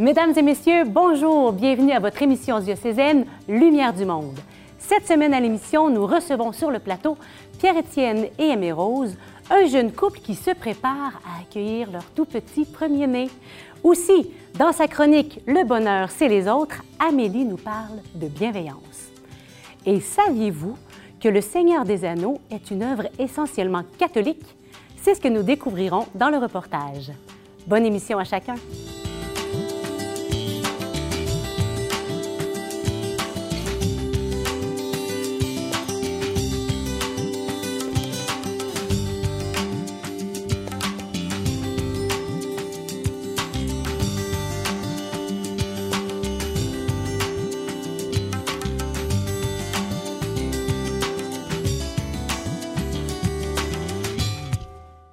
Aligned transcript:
Mesdames 0.00 0.32
et 0.34 0.40
messieurs, 0.40 0.84
bonjour, 0.86 1.52
bienvenue 1.52 1.92
à 1.92 1.98
votre 1.98 2.22
émission 2.22 2.58
diocésaine 2.58 3.26
Lumière 3.46 3.92
du 3.92 4.06
Monde. 4.06 4.38
Cette 4.78 5.06
semaine 5.06 5.34
à 5.34 5.40
l'émission, 5.40 5.90
nous 5.90 6.06
recevons 6.06 6.52
sur 6.52 6.70
le 6.70 6.78
plateau 6.78 7.18
Pierre-Étienne 7.58 8.28
et 8.38 8.48
Aimé 8.48 8.72
Rose, 8.72 9.18
un 9.50 9.66
jeune 9.66 9.92
couple 9.92 10.20
qui 10.20 10.36
se 10.36 10.52
prépare 10.52 11.20
à 11.26 11.42
accueillir 11.42 11.90
leur 11.92 12.04
tout 12.14 12.24
petit 12.24 12.64
premier-né. 12.64 13.28
Aussi, 13.84 14.30
dans 14.58 14.72
sa 14.72 14.88
chronique 14.88 15.42
Le 15.46 15.64
bonheur, 15.64 16.10
c'est 16.10 16.28
les 16.28 16.48
autres, 16.48 16.82
Amélie 16.98 17.44
nous 17.44 17.58
parle 17.58 18.00
de 18.14 18.28
bienveillance. 18.28 19.10
Et 19.84 20.00
saviez-vous 20.00 20.78
que 21.22 21.28
Le 21.28 21.42
Seigneur 21.42 21.84
des 21.84 22.06
Anneaux 22.06 22.40
est 22.50 22.70
une 22.70 22.84
œuvre 22.84 23.04
essentiellement 23.18 23.82
catholique? 23.98 24.56
C'est 24.96 25.14
ce 25.14 25.20
que 25.20 25.28
nous 25.28 25.42
découvrirons 25.42 26.06
dans 26.14 26.30
le 26.30 26.38
reportage. 26.38 27.12
Bonne 27.66 27.84
émission 27.84 28.18
à 28.18 28.24
chacun. 28.24 28.54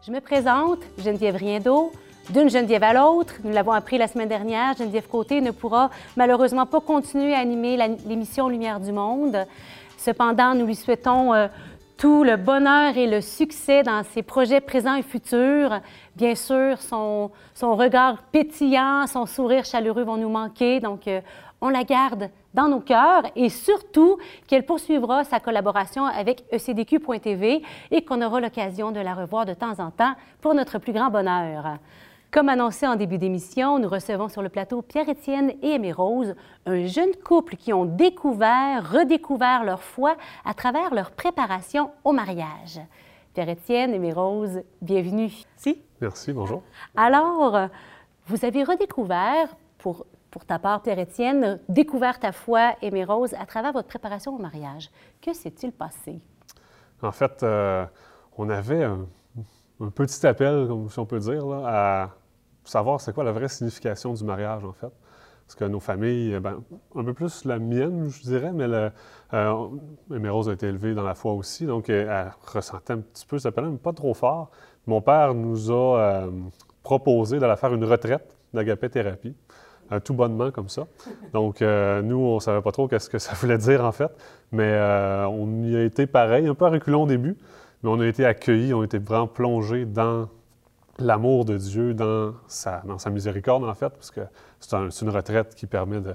Je 0.08 0.12
me 0.14 0.22
présente, 0.22 0.80
Geneviève 0.98 1.36
Riendeau. 1.36 1.92
D'une 2.30 2.50
Geneviève 2.50 2.84
à 2.84 2.94
l'autre, 2.94 3.34
nous 3.44 3.52
l'avons 3.52 3.74
appris 3.74 3.98
la 3.98 4.08
semaine 4.08 4.30
dernière, 4.30 4.74
Geneviève 4.78 5.10
Côté 5.10 5.42
ne 5.42 5.52
pourra 5.52 5.90
malheureusement 6.16 6.66
pas 6.66 6.80
continuer 6.80 7.34
à 7.34 7.40
animer 7.40 7.76
l'émission 8.06 8.48
Lumière 8.48 8.80
du 8.80 8.94
Monde. 8.94 9.46
Cependant, 9.98 10.56
nous 10.56 10.66
lui 10.66 10.76
souhaitons 10.76 11.34
euh, 11.34 11.50
tout 11.98 12.24
le 12.24 12.38
bonheur 12.38 12.96
et 12.96 13.06
le 13.06 13.20
succès 13.20 13.84
dans 13.84 14.02
ses 14.14 14.24
projets 14.24 14.62
présents 14.62 14.96
et 14.96 15.04
futurs. 15.04 15.82
Bien 16.16 16.36
sûr, 16.36 16.78
son, 16.80 17.30
regard 17.62 18.24
pétillant, 18.32 19.08
son 19.08 19.26
sourire 19.26 19.66
chaleureux 19.66 20.06
vont 20.06 20.16
nous 20.16 20.30
manquer. 20.30 20.80
Donc, 20.80 21.06
euh, 21.10 21.20
on 21.60 21.68
la 21.68 21.84
garde 21.84 22.30
dans 22.58 22.68
nos 22.68 22.80
cœurs 22.80 23.24
et 23.36 23.50
surtout 23.50 24.18
qu'elle 24.48 24.66
poursuivra 24.66 25.24
sa 25.24 25.40
collaboration 25.40 26.06
avec 26.06 26.44
ECDQ.tv 26.52 27.62
et 27.92 28.04
qu'on 28.04 28.22
aura 28.24 28.42
l'occasion 28.42 28.92
de 28.92 29.00
la 29.00 29.14
revoir 29.14 29.46
de 29.46 29.54
temps 29.54 29.80
en 29.80 29.92
temps 29.92 30.16
pour 30.42 30.56
notre 30.56 30.80
plus 30.80 30.92
grand 30.92 31.12
bonheur. 31.12 31.78
Comme 32.32 32.50
annoncé 32.50 32.88
en 32.88 32.96
début 32.96 33.20
d'émission, 33.20 33.78
nous 33.78 33.88
recevons 33.88 34.28
sur 34.28 34.42
le 34.42 34.50
plateau 34.50 34.82
Pierre-Étienne 34.82 35.54
et 35.62 35.76
Aimé 35.76 35.92
Rose, 35.92 36.36
un 36.66 36.86
jeune 36.88 37.16
couple 37.24 37.58
qui 37.58 37.72
ont 37.74 37.86
découvert, 37.86 38.92
redécouvert 38.92 39.64
leur 39.64 39.84
foi 39.84 40.18
à 40.44 40.56
travers 40.56 40.94
leur 40.94 41.12
préparation 41.12 41.92
au 42.04 42.12
mariage. 42.12 42.82
Pierre-Étienne, 43.36 43.94
Aimé 43.94 44.12
Rose, 44.12 44.64
bienvenue. 44.82 45.32
Si. 45.56 45.80
Merci, 46.02 46.34
bonjour. 46.34 46.64
Alors, 46.96 47.70
vous 48.26 48.44
avez 48.44 48.64
redécouvert, 48.64 49.56
pour, 49.78 50.06
pour 50.38 50.46
ta 50.46 50.60
part, 50.60 50.84
Pierre-Étienne, 50.84 51.60
découvert 51.68 52.20
ta 52.20 52.32
foi, 52.32 52.76
Aimé 52.84 53.04
Rose, 53.04 53.34
à 53.40 53.48
travers 53.48 53.74
votre 53.74 53.88
préparation 53.88 54.36
au 54.36 54.38
mariage. 54.38 54.92
Que 55.20 55.34
s'est-il 55.34 55.72
passé? 55.72 56.22
En 57.02 57.12
fait, 57.12 57.42
euh, 57.42 57.84
on 58.38 58.48
avait 58.48 58.84
un, 58.84 59.08
petit 59.96 60.28
appel, 60.28 60.70
si 60.92 61.00
on 61.00 61.08
peut 61.08 61.18
dire, 61.18 61.44
à 61.66 62.12
savoir 62.66 63.02
c'est 63.02 63.16
quoi 63.16 63.24
la 63.24 63.32
vraie 63.32 63.48
signification 63.48 64.14
du 64.14 64.24
mariage, 64.24 64.64
en 64.64 64.74
fait. 64.74 64.92
Parce 65.48 65.56
que 65.56 65.66
nos 65.66 65.80
familles, 65.80 66.40
ben, 66.40 66.62
un 66.96 67.04
peu 67.04 67.16
plus 67.16 67.44
la 67.46 67.58
mienne, 67.58 68.08
je 68.08 68.22
dirais, 68.22 68.54
mais 68.54 68.68
le, 68.68 68.92
euh, 69.34 70.30
Rose 70.30 70.50
a 70.50 70.54
été 70.54 70.68
élevée 70.68 70.94
dans 70.94 71.02
la 71.02 71.16
foi 71.16 71.34
aussi, 71.34 71.66
donc 71.66 71.90
elle 71.90 72.32
ressentait 72.46 72.94
un 72.94 73.00
petit 73.00 73.26
peu, 73.26 73.40
ça 73.40 73.50
appel, 73.50 73.66
mais 73.66 73.78
pas 73.78 73.94
trop 73.94 74.14
fort. 74.14 74.52
Mon 74.86 75.02
père 75.02 75.34
nous 75.34 75.72
a 75.72 76.00
euh, 76.00 76.32
proposé 76.84 77.40
d'aller 77.40 77.56
faire 77.56 77.74
une 77.74 77.86
retraite 77.86 78.38
d'agapé 78.54 78.88
thérapie. 78.90 79.36
Tout 80.04 80.14
bonnement 80.14 80.52
comme 80.52 80.70
ça. 80.70 80.88
Donc, 81.34 81.62
euh, 81.62 82.02
nous, 82.02 82.18
on 82.18 82.36
ne 82.36 82.40
savait 82.40 82.62
pas 82.62 82.72
trop 82.72 82.88
qu'est-ce 82.88 83.10
que 83.10 83.20
ça 83.20 83.34
voulait 83.36 83.58
dire, 83.58 83.84
en 83.86 83.92
fait, 83.92 84.12
mais 84.52 84.72
euh, 84.72 85.28
on 85.28 85.64
y 85.64 85.76
a 85.76 85.84
été 85.84 86.08
pareil, 86.08 86.48
un 86.48 86.56
peu 86.56 86.66
à 86.66 86.70
reculons 86.70 87.04
au 87.04 87.08
début, 87.08 87.38
mais 87.84 87.90
on 87.90 88.00
a 88.00 88.08
été 88.08 88.26
accueillis, 88.26 88.74
on 88.74 88.82
a 88.82 88.86
été 88.86 88.98
vraiment 88.98 89.28
plongés 89.28 89.86
dans 89.86 90.28
l'amour 91.00 91.46
de 91.46 91.58
Dieu, 91.58 91.94
dans 91.94 92.34
sa, 92.48 92.82
miséricorde, 93.12 93.64
en 93.64 93.74
fait, 93.74 93.90
parce 93.90 94.12
que 94.12 94.22
c'est 94.60 94.74
un, 94.74 94.90
une 94.90 95.10
retraite 95.10 95.56
qui 95.56 95.68
permet 95.68 96.02
de, 96.02 96.14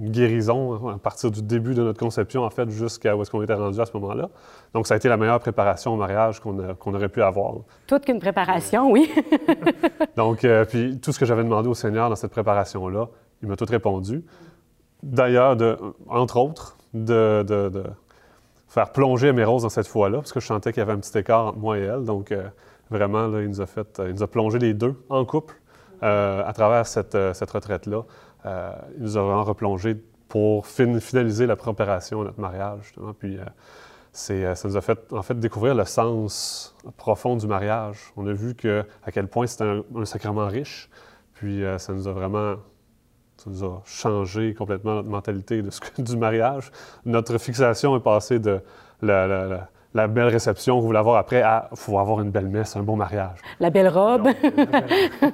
guérison 0.00 0.88
à 0.88 0.98
partir 0.98 1.30
du 1.30 1.42
début 1.42 1.74
de 1.74 1.82
notre 1.82 1.98
conception, 1.98 2.42
en 2.42 2.50
fait, 2.50 2.68
jusqu'à 2.70 3.14
où 3.14 3.22
est-ce 3.22 3.30
qu'on 3.30 3.42
était 3.42 3.54
rendu 3.54 3.78
à 3.80 3.86
ce 3.86 3.92
moment-là. 3.98 4.30
Donc, 4.72 4.86
ça 4.86 4.94
a 4.94 4.96
été 4.96 5.08
la 5.08 5.16
meilleure 5.16 5.40
préparation 5.40 5.92
au 5.92 5.96
mariage 5.96 6.40
qu'on 6.40 6.56
qu 6.56 6.88
aurait 6.88 7.08
pu 7.08 7.22
avoir. 7.22 7.54
Toute 7.86 8.04
qu'une 8.04 8.18
préparation, 8.18 8.90
oui. 8.90 9.10
Donc, 10.16 10.44
euh, 10.44 10.64
puis 10.64 10.98
tout 11.00 11.12
ce 11.12 11.18
que 11.18 11.26
j'avais 11.26 11.44
demandé 11.44 11.68
au 11.68 11.74
Seigneur 11.74 12.08
dans 12.08 12.16
cette 12.16 12.30
préparation-là, 12.30 13.08
il 13.42 13.48
m'a 13.48 13.56
tout 13.56 13.66
répondu. 13.68 14.24
D'ailleurs, 15.02 15.56
entre 16.08 16.38
autres, 16.38 16.76
de, 16.94 17.44
de, 17.46 17.68
de, 17.68 17.84
faire 18.68 18.92
plonger 18.92 19.32
mes 19.32 19.44
roses 19.44 19.62
dans 19.62 19.68
cette 19.68 19.86
foi-là, 19.86 20.18
parce 20.18 20.32
que 20.32 20.40
je 20.40 20.46
sentais 20.46 20.72
qu'il 20.72 20.80
y 20.80 20.82
avait 20.82 20.92
un 20.92 20.98
petit 20.98 21.16
écart 21.18 21.46
entre 21.46 21.58
moi 21.58 21.78
et 21.78 21.82
elle. 21.82 22.04
Donc, 22.04 22.32
euh, 22.32 22.48
vraiment, 22.90 23.26
là, 23.26 23.42
il 23.42 23.48
nous 23.48 23.60
a 23.60 23.66
fait, 23.66 24.00
il 24.06 24.14
nous 24.14 24.22
a 24.22 24.28
plongé 24.28 24.58
les 24.58 24.74
deux 24.74 24.94
en 25.08 25.24
couple 25.24 25.54
euh, 26.02 26.42
à 26.44 26.52
travers 26.52 26.86
cette, 26.86 27.16
cette 27.34 27.50
retraite-là. 27.50 28.02
Euh, 28.46 28.72
il 28.96 29.02
nous 29.02 29.16
a 29.16 29.22
vraiment 29.22 29.44
replongé 29.44 29.96
pour 30.28 30.66
fin 30.66 30.98
finaliser 31.00 31.46
la 31.46 31.56
préparation 31.56 32.22
à 32.22 32.24
notre 32.24 32.40
mariage, 32.40 32.80
justement. 32.84 33.12
Puis, 33.12 33.38
euh, 33.38 33.44
c'est, 34.12 34.54
ça 34.54 34.68
nous 34.68 34.76
a 34.76 34.80
fait, 34.80 35.12
en 35.12 35.22
fait, 35.22 35.38
découvrir 35.38 35.74
le 35.74 35.84
sens 35.84 36.74
profond 36.96 37.36
du 37.36 37.46
mariage. 37.46 38.12
On 38.16 38.26
a 38.26 38.32
vu 38.32 38.54
à 39.04 39.12
quel 39.12 39.28
point 39.28 39.46
c'était 39.46 39.82
un, 39.94 40.04
sacrement 40.04 40.46
riche. 40.46 40.88
Puis, 41.34 41.64
euh, 41.64 41.78
ça 41.78 41.92
nous 41.92 42.08
a 42.08 42.12
vraiment 42.12 42.56
ça 43.36 43.48
nous 43.48 43.64
a 43.64 43.80
changé 43.86 44.52
complètement 44.52 44.96
notre 44.96 45.08
mentalité 45.08 45.62
de 45.62 45.70
ce 45.70 45.80
que, 45.80 46.02
du 46.02 46.16
mariage. 46.16 46.70
Notre 47.06 47.38
fixation 47.38 47.96
est 47.96 48.02
passée 48.02 48.38
de 48.38 48.60
la 49.00 49.70
la 49.94 50.06
belle 50.06 50.28
réception 50.28 50.76
que 50.76 50.80
vous 50.80 50.86
voulez 50.86 50.98
avoir 50.98 51.16
après, 51.16 51.42
à 51.42 51.68
il 51.72 51.76
faut 51.76 51.98
avoir 51.98 52.20
une 52.20 52.30
belle 52.30 52.48
messe, 52.48 52.76
un 52.76 52.82
beau 52.82 52.94
mariage. 52.94 53.38
La 53.58 53.70
belle 53.70 53.88
robe. 53.88 54.24
Donc, 54.24 54.36
la 54.42 54.80
belle... 54.80 55.00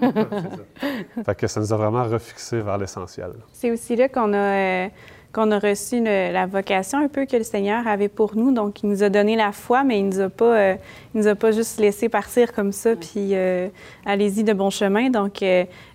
ça. 1.17 1.23
Fait 1.25 1.35
que 1.35 1.47
ça 1.47 1.61
nous 1.61 1.73
a 1.73 1.77
vraiment 1.77 2.05
refixé 2.05 2.61
vers 2.61 2.79
l'essentiel. 2.79 3.33
C'est 3.53 3.71
aussi 3.71 3.97
là 3.97 4.09
qu'on 4.09 4.33
a, 4.33 4.37
euh, 4.37 4.89
qu'on 5.37 5.51
a 5.51 5.59
reçu 5.59 6.03
la 6.03 6.47
vocation 6.47 6.99
un 6.99 7.09
peu 7.09 7.27
que 7.27 7.37
le 7.37 7.43
Seigneur 7.43 7.87
avait 7.87 8.09
pour 8.09 8.35
nous. 8.37 8.53
Donc, 8.53 8.83
il 8.83 8.89
nous 8.89 9.03
a 9.03 9.11
donné 9.11 9.37
la 9.37 9.53
foi, 9.53 9.85
mais 9.85 9.99
il 9.99 10.07
nous 10.07 10.21
a 10.21 10.31
pas, 10.31 10.57
euh, 10.57 10.75
il 11.15 11.21
nous 11.21 11.27
a 11.27 11.35
pas 11.35 11.53
juste 11.53 11.79
laissé 11.79 12.09
partir 12.09 12.55
comme 12.55 12.73
ça, 12.73 12.97
puis 12.97 13.33
euh, 13.35 13.69
allez-y 14.07 14.45
de 14.45 14.55
bon 14.55 14.71
chemin. 14.71 15.11
Donc, 15.11 15.45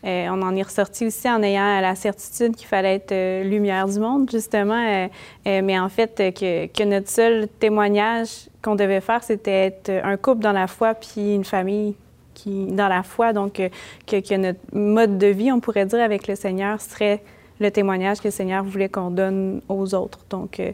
on 0.03 0.41
en 0.43 0.55
est 0.55 0.61
ressorti 0.61 1.07
aussi 1.07 1.27
en 1.27 1.41
ayant 1.41 1.81
la 1.81 1.95
certitude 1.95 2.55
qu'il 2.55 2.67
fallait 2.67 2.95
être 2.97 3.43
lumière 3.43 3.87
du 3.87 3.99
monde, 3.99 4.29
justement. 4.31 5.09
mais 5.45 5.79
en 5.79 5.89
fait, 5.89 6.17
que, 6.17 6.67
que 6.67 6.83
notre 6.83 7.09
seul 7.09 7.47
témoignage 7.59 8.47
qu'on 8.61 8.75
devait 8.75 9.01
faire, 9.01 9.23
c'était 9.23 9.65
être 9.65 9.89
un 10.03 10.17
couple 10.17 10.43
dans 10.43 10.51
la 10.51 10.67
foi 10.67 10.93
puis 10.93 11.33
une 11.33 11.45
famille 11.45 11.95
qui 12.35 12.67
dans 12.67 12.87
la 12.87 13.01
foi. 13.01 13.33
Donc, 13.33 13.53
que, 13.53 14.19
que, 14.19 14.35
notre 14.35 14.59
mode 14.71 15.17
de 15.17 15.27
vie, 15.27 15.51
on 15.51 15.59
pourrait 15.59 15.87
dire, 15.87 15.99
avec 15.99 16.27
le 16.27 16.35
Seigneur 16.35 16.79
serait 16.79 17.23
le 17.61 17.71
témoignage 17.71 18.19
que 18.19 18.27
le 18.27 18.31
Seigneur 18.31 18.63
voulait 18.63 18.89
qu'on 18.89 19.11
donne 19.11 19.61
aux 19.69 19.93
autres. 19.93 20.19
Donc, 20.29 20.59
euh, 20.59 20.71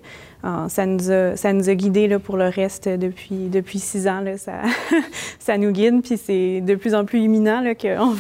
ça, 0.69 0.85
nous 0.85 1.11
a, 1.11 1.35
ça 1.35 1.53
nous 1.53 1.69
a 1.69 1.75
guidés 1.75 2.07
là, 2.07 2.19
pour 2.19 2.37
le 2.37 2.47
reste 2.47 2.87
depuis, 2.87 3.47
depuis 3.49 3.79
six 3.79 4.07
ans. 4.07 4.21
Là, 4.21 4.37
ça, 4.37 4.61
ça 5.39 5.57
nous 5.57 5.71
guide, 5.71 6.01
puis 6.01 6.17
c'est 6.17 6.61
de 6.61 6.75
plus 6.75 6.95
en 6.95 7.05
plus 7.05 7.19
imminent 7.19 7.63
qu'on 7.79 8.15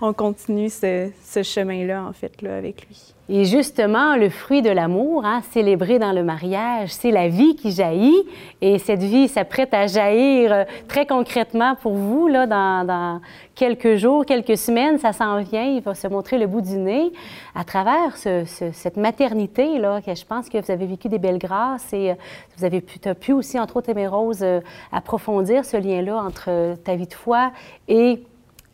on 0.00 0.12
continue 0.12 0.68
ce, 0.68 1.10
ce 1.24 1.42
chemin-là, 1.42 2.04
en 2.04 2.12
fait, 2.12 2.42
là, 2.42 2.56
avec 2.56 2.86
lui. 2.86 3.14
Et 3.32 3.44
justement, 3.44 4.16
le 4.16 4.28
fruit 4.28 4.60
de 4.60 4.70
l'amour, 4.70 5.24
hein, 5.24 5.40
célébré 5.52 6.00
dans 6.00 6.10
le 6.10 6.24
mariage, 6.24 6.88
c'est 6.88 7.12
la 7.12 7.28
vie 7.28 7.54
qui 7.54 7.70
jaillit. 7.70 8.26
Et 8.60 8.78
cette 8.78 9.04
vie 9.04 9.28
s'apprête 9.28 9.72
à 9.72 9.86
jaillir 9.86 10.52
euh, 10.52 10.64
très 10.88 11.06
concrètement 11.06 11.76
pour 11.76 11.92
vous 11.92 12.26
là, 12.26 12.48
dans, 12.48 13.20
quelques 13.54 13.94
jours, 13.94 14.26
quelques 14.26 14.58
semaines. 14.58 14.98
Ça 14.98 15.12
s'en 15.12 15.40
vient, 15.42 15.62
il 15.62 15.80
va 15.80 15.94
se 15.94 16.08
montrer 16.08 16.38
le 16.38 16.48
bout 16.48 16.60
du 16.60 16.76
nez 16.76 17.12
à 17.54 17.62
travers 17.62 18.16
ce, 18.16 18.44
ce, 18.46 18.72
cette 18.72 18.96
maternité. 18.96 19.78
Là, 19.78 20.00
que 20.00 20.12
je 20.12 20.24
pense 20.24 20.48
que 20.48 20.58
vous 20.58 20.72
avez 20.72 20.86
vécu 20.86 21.08
des 21.08 21.20
belles 21.20 21.38
grâces 21.38 21.92
et 21.92 22.16
vous 22.58 22.64
avez 22.64 22.80
pu, 22.80 22.98
as 23.08 23.14
pu 23.14 23.32
aussi, 23.32 23.60
entre 23.60 23.76
autres, 23.76 23.90
Aimé 23.90 24.08
Rose, 24.08 24.40
euh, 24.42 24.60
approfondir 24.90 25.64
ce 25.64 25.76
lien-là 25.76 26.16
entre 26.16 26.74
ta 26.82 26.96
vie 26.96 27.06
de 27.06 27.14
foi 27.14 27.52
et 27.86 28.24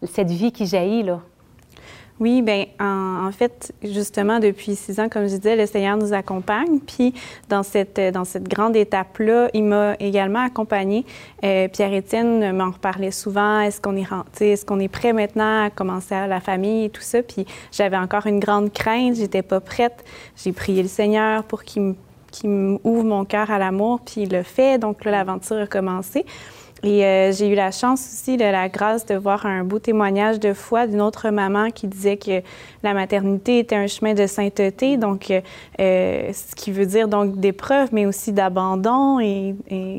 cette 0.02 0.30
vie 0.30 0.50
qui 0.50 0.64
jaillit. 0.64 1.02
Là. 1.02 1.20
Oui, 2.18 2.40
bien, 2.40 2.64
en, 2.80 3.30
fait, 3.30 3.74
justement, 3.82 4.38
depuis 4.38 4.74
six 4.74 4.98
ans, 5.00 5.10
comme 5.10 5.28
je 5.28 5.36
disais, 5.36 5.54
le 5.54 5.66
Seigneur 5.66 5.98
nous 5.98 6.14
accompagne. 6.14 6.80
Puis, 6.80 7.12
dans 7.50 7.62
cette, 7.62 8.00
dans 8.00 8.24
cette 8.24 8.48
grande 8.48 8.74
étape-là, 8.74 9.50
il 9.52 9.64
m'a 9.64 9.96
également 10.00 10.38
accompagnée. 10.38 11.04
Euh, 11.44 11.68
Pierre-Étienne 11.68 12.56
m'en 12.56 12.70
reparlait 12.70 13.10
souvent. 13.10 13.60
Est-ce 13.60 13.82
qu'on 13.82 13.96
est, 13.96 14.08
est, 14.40 14.64
qu'on 14.64 14.80
est 14.80 14.88
prêt 14.88 15.12
maintenant 15.12 15.64
à 15.64 15.70
commencer 15.70 16.14
la 16.26 16.40
famille 16.40 16.86
et 16.86 16.90
tout 16.90 17.02
ça? 17.02 17.22
Puis, 17.22 17.44
j'avais 17.70 17.98
encore 17.98 18.26
une 18.26 18.40
grande 18.40 18.72
crainte. 18.72 19.16
J'étais 19.16 19.42
pas 19.42 19.60
prête. 19.60 20.02
J'ai 20.42 20.52
prié 20.52 20.82
le 20.82 20.88
Seigneur 20.88 21.44
pour 21.44 21.64
qu'il 21.64 21.94
m'ouvre 22.44 23.04
mon 23.04 23.26
cœur 23.26 23.50
à 23.50 23.58
l'amour, 23.58 24.00
puis 24.00 24.22
il 24.22 24.32
le 24.32 24.42
fait. 24.42 24.78
Donc, 24.78 25.04
là, 25.04 25.10
l'aventure 25.10 25.58
a 25.58 25.66
commencé. 25.66 26.24
Et 26.82 27.04
euh, 27.04 27.32
j'ai 27.32 27.48
eu 27.48 27.54
la 27.54 27.70
chance 27.70 28.00
aussi 28.00 28.36
de 28.36 28.44
la 28.44 28.68
grâce 28.68 29.06
de 29.06 29.14
voir 29.14 29.46
un 29.46 29.64
beau 29.64 29.78
témoignage 29.78 30.38
de 30.38 30.52
foi 30.52 30.86
d'une 30.86 31.00
autre 31.00 31.30
maman 31.30 31.70
qui 31.70 31.86
disait 31.86 32.18
que 32.18 32.42
la 32.82 32.92
maternité 32.92 33.60
était 33.60 33.76
un 33.76 33.86
chemin 33.86 34.12
de 34.12 34.26
sainteté, 34.26 34.98
donc 34.98 35.30
euh, 35.30 36.32
ce 36.32 36.54
qui 36.54 36.72
veut 36.72 36.84
dire 36.84 37.08
donc 37.08 37.36
d'épreuve, 37.40 37.88
mais 37.92 38.04
aussi 38.04 38.32
d'abandon. 38.32 39.20
Et, 39.20 39.54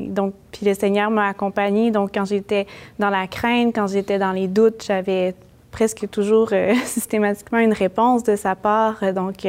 donc, 0.08 0.34
puis 0.52 0.66
le 0.66 0.74
Seigneur 0.74 1.10
m'a 1.10 1.28
accompagnée. 1.28 1.90
Donc, 1.90 2.10
quand 2.14 2.24
j'étais 2.24 2.66
dans 2.98 3.10
la 3.10 3.26
crainte, 3.26 3.74
quand 3.74 3.88
j'étais 3.88 4.18
dans 4.18 4.32
les 4.32 4.46
doutes, 4.46 4.84
j'avais 4.86 5.34
presque 5.70 6.08
toujours 6.10 6.50
euh, 6.52 6.74
systématiquement 6.84 7.58
une 7.58 7.72
réponse 7.72 8.22
de 8.24 8.36
sa 8.36 8.54
part. 8.54 9.00
Donc, 9.14 9.46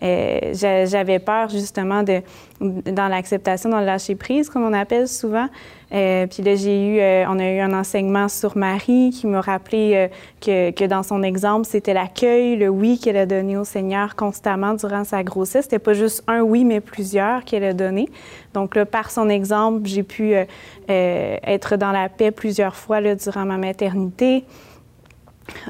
j'avais 0.00 1.18
peur 1.18 1.48
justement 1.48 2.02
de, 2.02 2.22
dans 2.60 3.08
l'acceptation, 3.08 3.70
dans 3.70 3.80
le 3.80 3.86
lâcher 3.86 4.14
prise, 4.14 4.48
comme 4.48 4.64
on 4.64 4.72
appelle 4.72 5.08
souvent. 5.08 5.48
Euh, 5.92 6.26
puis 6.26 6.42
là, 6.42 6.56
j'ai 6.56 6.84
eu, 6.84 6.98
euh, 6.98 7.24
on 7.28 7.38
a 7.38 7.48
eu 7.48 7.60
un 7.60 7.72
enseignement 7.72 8.28
sur 8.28 8.56
Marie 8.56 9.10
qui 9.10 9.26
m'a 9.26 9.40
rappelé 9.40 9.92
euh, 9.94 10.08
que, 10.40 10.70
que, 10.72 10.84
dans 10.84 11.04
son 11.04 11.22
exemple, 11.22 11.66
c'était 11.66 11.94
l'accueil, 11.94 12.56
le 12.56 12.68
oui 12.68 12.98
qu'elle 12.98 13.16
a 13.16 13.26
donné 13.26 13.56
au 13.56 13.64
Seigneur 13.64 14.16
constamment 14.16 14.74
durant 14.74 15.04
sa 15.04 15.22
grossesse. 15.22 15.64
C'était 15.64 15.78
pas 15.78 15.94
juste 15.94 16.24
un 16.26 16.40
oui, 16.40 16.64
mais 16.64 16.80
plusieurs 16.80 17.44
qu'elle 17.44 17.64
a 17.64 17.72
donné. 17.72 18.08
Donc 18.52 18.82
par 18.84 19.10
son 19.10 19.28
exemple, 19.28 19.82
j'ai 19.84 20.02
pu 20.02 20.34
être 20.88 21.76
dans 21.76 21.92
la 21.92 22.08
paix 22.08 22.30
plusieurs 22.30 22.74
fois 22.74 23.00
là, 23.00 23.14
durant 23.14 23.44
ma 23.44 23.58
maternité. 23.58 24.44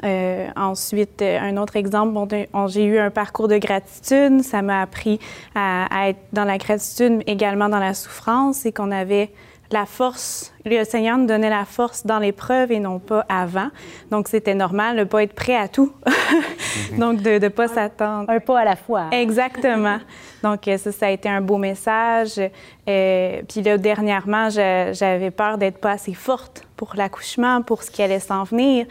Euh, 0.03 0.47
ensuite, 0.55 1.21
un 1.21 1.57
autre 1.57 1.75
exemple, 1.75 2.13
bon, 2.13 2.67
j'ai 2.67 2.85
eu 2.85 2.99
un 2.99 3.09
parcours 3.09 3.47
de 3.47 3.57
gratitude. 3.57 4.41
Ça 4.43 4.61
m'a 4.61 4.81
appris 4.81 5.19
à, 5.55 5.85
à, 5.95 6.09
être 6.09 6.19
dans 6.33 6.45
la 6.45 6.57
gratitude, 6.57 7.23
également 7.27 7.69
dans 7.69 7.79
la 7.79 7.93
souffrance, 7.93 8.65
et 8.65 8.71
qu'on 8.71 8.91
avait 8.91 9.31
la 9.71 9.85
force, 9.85 10.53
le 10.65 10.83
Seigneur 10.85 11.17
nous 11.17 11.25
donnait 11.25 11.49
la 11.49 11.65
force 11.65 12.05
dans 12.05 12.19
l'épreuve 12.19 12.71
et 12.71 12.79
non 12.79 12.99
pas 12.99 13.25
avant. 13.27 13.69
Donc, 14.11 14.27
c'était 14.29 14.55
normal 14.55 14.95
de 14.95 15.01
ne 15.01 15.05
pas 15.05 15.23
être 15.23 15.33
prêt 15.33 15.55
à 15.55 15.67
tout. 15.67 15.91
Donc, 16.97 17.21
de 17.21 17.37
ne 17.37 17.47
pas 17.49 17.67
s'attendre. 17.67 18.29
Un 18.29 18.39
pas 18.39 18.59
à 18.59 18.65
la 18.65 18.75
fois. 18.75 19.09
Exactement. 19.11 19.99
Donc, 20.41 20.67
euh, 20.67 20.77
ça, 20.77 20.91
ça 20.91 21.07
a 21.07 21.09
été 21.09 21.27
un 21.27 21.41
beau 21.41 21.57
message. 21.57 22.39
Euh, 22.87 23.41
puis 23.47 23.61
là, 23.61 23.77
dernièrement, 23.77 24.49
j'avais 24.49 25.31
peur 25.31 25.57
d'être 25.57 25.79
pas 25.79 25.91
assez 25.91 26.13
forte 26.13 26.65
pour 26.77 26.93
l'accouchement, 26.95 27.61
pour 27.61 27.83
ce 27.83 27.91
qui 27.91 28.01
allait 28.01 28.19
s'en 28.19 28.43
venir. 28.43 28.85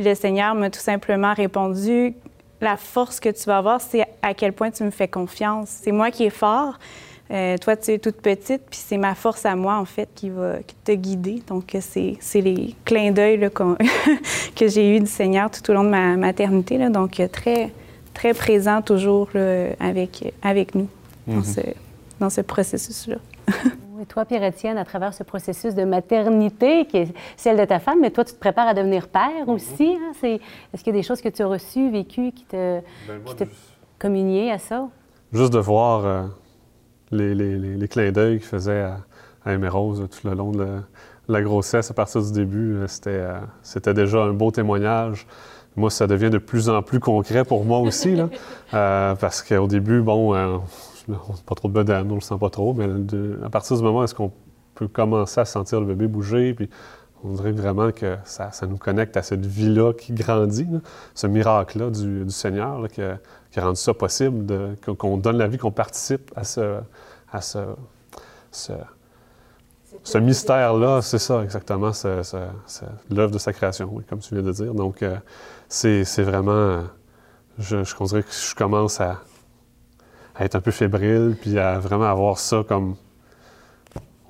Puis 0.00 0.08
le 0.08 0.14
Seigneur 0.14 0.54
m'a 0.54 0.70
tout 0.70 0.80
simplement 0.80 1.34
répondu, 1.34 2.14
la 2.62 2.78
force 2.78 3.20
que 3.20 3.28
tu 3.28 3.44
vas 3.44 3.58
avoir, 3.58 3.82
c'est 3.82 4.06
à 4.22 4.32
quel 4.32 4.54
point 4.54 4.70
tu 4.70 4.82
me 4.82 4.90
fais 4.90 5.08
confiance. 5.08 5.68
C'est 5.82 5.92
moi 5.92 6.10
qui 6.10 6.24
est 6.24 6.30
fort. 6.30 6.78
Euh, 7.30 7.58
toi, 7.58 7.76
tu 7.76 7.90
es 7.90 7.98
toute 7.98 8.16
petite, 8.22 8.62
puis 8.70 8.80
c'est 8.82 8.96
ma 8.96 9.14
force 9.14 9.44
à 9.44 9.54
moi, 9.56 9.76
en 9.76 9.84
fait, 9.84 10.08
qui 10.14 10.30
va 10.30 10.54
te 10.84 10.92
guider. 10.92 11.42
Donc, 11.48 11.76
c'est 11.78 12.16
les 12.40 12.74
clins 12.86 13.10
d'œil 13.10 13.50
que 14.56 14.68
j'ai 14.68 14.96
eus 14.96 15.00
du 15.00 15.06
Seigneur 15.06 15.50
tout 15.50 15.70
au 15.70 15.74
long 15.74 15.84
de 15.84 15.90
ma 15.90 16.16
maternité. 16.16 16.78
Là. 16.78 16.88
Donc, 16.88 17.20
très, 17.30 17.70
très 18.14 18.32
présent 18.32 18.80
toujours 18.80 19.28
avec, 19.80 20.32
avec 20.40 20.74
nous 20.74 20.88
dans 21.26 21.34
mhm. 21.34 21.44
ce, 21.44 21.60
dans 22.20 22.30
ce 22.30 22.40
processus-là. 22.40 23.16
Et 24.00 24.06
toi, 24.06 24.24
Pierre-Étienne, 24.24 24.78
à 24.78 24.84
travers 24.84 25.12
ce 25.12 25.22
processus 25.22 25.74
de 25.74 25.84
maternité 25.84 26.86
qui 26.86 26.98
est 26.98 27.14
celle 27.36 27.58
de 27.58 27.64
ta 27.64 27.78
femme, 27.78 27.98
mais 28.00 28.10
toi, 28.10 28.24
tu 28.24 28.32
te 28.32 28.38
prépares 28.38 28.68
à 28.68 28.74
devenir 28.74 29.08
père 29.08 29.46
mhm. 29.46 29.54
aussi. 29.54 29.98
Hein? 30.00 30.12
Est-ce 30.22 30.82
qu'il 30.82 30.94
y 30.94 30.96
a 30.96 31.00
des 31.00 31.02
choses 31.02 31.20
que 31.20 31.28
tu 31.28 31.42
as 31.42 31.46
reçues, 31.46 31.90
vécues, 31.90 32.32
qui 32.32 32.44
te, 32.44 32.80
ben, 33.06 33.20
communié 33.98 34.52
à 34.52 34.58
ça? 34.58 34.88
Juste 35.32 35.52
de 35.52 35.58
voir 35.58 36.06
euh, 36.06 36.22
les, 37.10 37.34
les, 37.34 37.58
les, 37.58 37.88
clins 37.88 38.10
d'œil 38.10 38.38
qu'il 38.38 38.48
faisait 38.48 38.80
à, 38.80 38.98
à 39.44 39.68
Rose 39.68 40.06
tout 40.10 40.28
le 40.28 40.34
long 40.34 40.50
de 40.52 40.80
la, 41.28 41.42
grossesse, 41.42 41.90
à 41.90 41.94
partir 41.94 42.22
du 42.22 42.32
début, 42.32 42.76
euh, 42.76 42.86
c'était, 42.86 43.10
euh, 43.10 43.38
c'était 43.62 43.94
déjà 43.94 44.22
un 44.22 44.32
beau 44.32 44.50
témoignage. 44.50 45.26
Moi, 45.76 45.90
ça 45.90 46.06
devient 46.06 46.30
de 46.30 46.38
plus 46.38 46.68
en 46.68 46.82
plus 46.82 46.98
concret 46.98 47.44
pour 47.44 47.64
moi 47.64 47.78
aussi, 47.78 48.16
là, 48.16 48.28
euh, 48.74 49.14
parce 49.14 49.42
qu'au 49.42 49.68
début, 49.68 50.00
bon, 50.00 50.34
euh, 50.34 50.56
pas 51.46 51.54
trop 51.54 51.68
de 51.68 51.92
on 51.92 52.14
le 52.14 52.20
sent 52.20 52.38
pas 52.38 52.50
trop, 52.50 52.74
mais 52.74 52.86
à 53.44 53.50
partir 53.50 53.76
du 53.76 53.82
moment 53.82 54.00
où 54.00 54.04
est-ce 54.04 54.14
qu'on 54.14 54.32
peut 54.74 54.88
commencer 54.88 55.40
à 55.40 55.44
sentir 55.44 55.80
le 55.80 55.86
bébé 55.86 56.06
bouger, 56.06 56.54
puis 56.54 56.68
on 57.22 57.32
dirait 57.34 57.52
vraiment 57.52 57.92
que 57.92 58.16
ça, 58.24 58.50
ça 58.50 58.66
nous 58.66 58.78
connecte 58.78 59.16
à 59.16 59.22
cette 59.22 59.44
vie-là 59.44 59.92
qui 59.92 60.12
grandit, 60.12 60.66
ce 61.14 61.26
miracle-là 61.26 61.90
du, 61.90 62.24
du, 62.24 62.30
Seigneur 62.30 62.88
qui, 62.88 63.02
a, 63.02 63.18
qui, 63.50 63.60
a, 63.60 63.64
rendu 63.64 63.76
ça 63.76 63.92
possible, 63.92 64.76
qu'on 64.98 65.16
donne 65.18 65.36
la 65.36 65.46
vie, 65.46 65.58
qu'on 65.58 65.70
participe 65.70 66.32
à 66.34 66.44
ce, 66.44 66.78
à 67.30 67.40
ce, 67.40 67.58
ce, 68.50 68.72
ce 70.02 70.18
mystère-là, 70.18 71.02
c'est 71.02 71.18
ça 71.18 71.42
exactement, 71.42 71.92
l'œuvre 73.10 73.32
de 73.32 73.38
sa 73.38 73.52
création, 73.52 73.90
oui, 73.92 74.04
comme 74.08 74.20
tu 74.20 74.34
viens 74.34 74.42
de 74.42 74.52
dire. 74.52 74.74
Donc, 74.74 75.02
euh, 75.02 75.16
c'est, 75.68 76.22
vraiment, 76.22 76.84
je, 77.58 77.84
je 77.84 77.94
que 77.94 78.30
je 78.30 78.54
commence 78.54 79.00
à, 79.00 79.20
à, 80.40 80.44
être 80.44 80.56
un 80.56 80.60
peu 80.60 80.70
fébrile, 80.70 81.36
puis 81.40 81.58
à 81.58 81.78
vraiment 81.78 82.10
avoir 82.10 82.38
ça 82.38 82.64
comme 82.66 82.96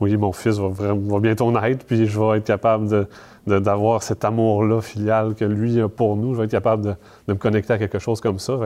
oui, 0.00 0.16
mon 0.16 0.32
fils 0.32 0.56
va, 0.56 0.68
vraiment, 0.68 1.14
va 1.14 1.20
bientôt 1.20 1.50
naître, 1.52 1.84
puis 1.84 2.06
je 2.06 2.18
vais 2.18 2.38
être 2.38 2.44
capable 2.44 3.06
d'avoir 3.46 4.02
cet 4.02 4.24
amour-là 4.24 4.80
filial 4.80 5.34
que 5.34 5.44
lui 5.44 5.80
a 5.80 5.88
pour 5.88 6.16
nous. 6.16 6.32
Je 6.32 6.38
vais 6.38 6.44
être 6.44 6.50
capable 6.50 6.84
de, 6.84 6.94
me 7.28 7.34
connecter 7.34 7.74
à 7.74 7.78
quelque 7.78 7.98
chose 7.98 8.20
comme 8.20 8.38
ça. 8.38 8.58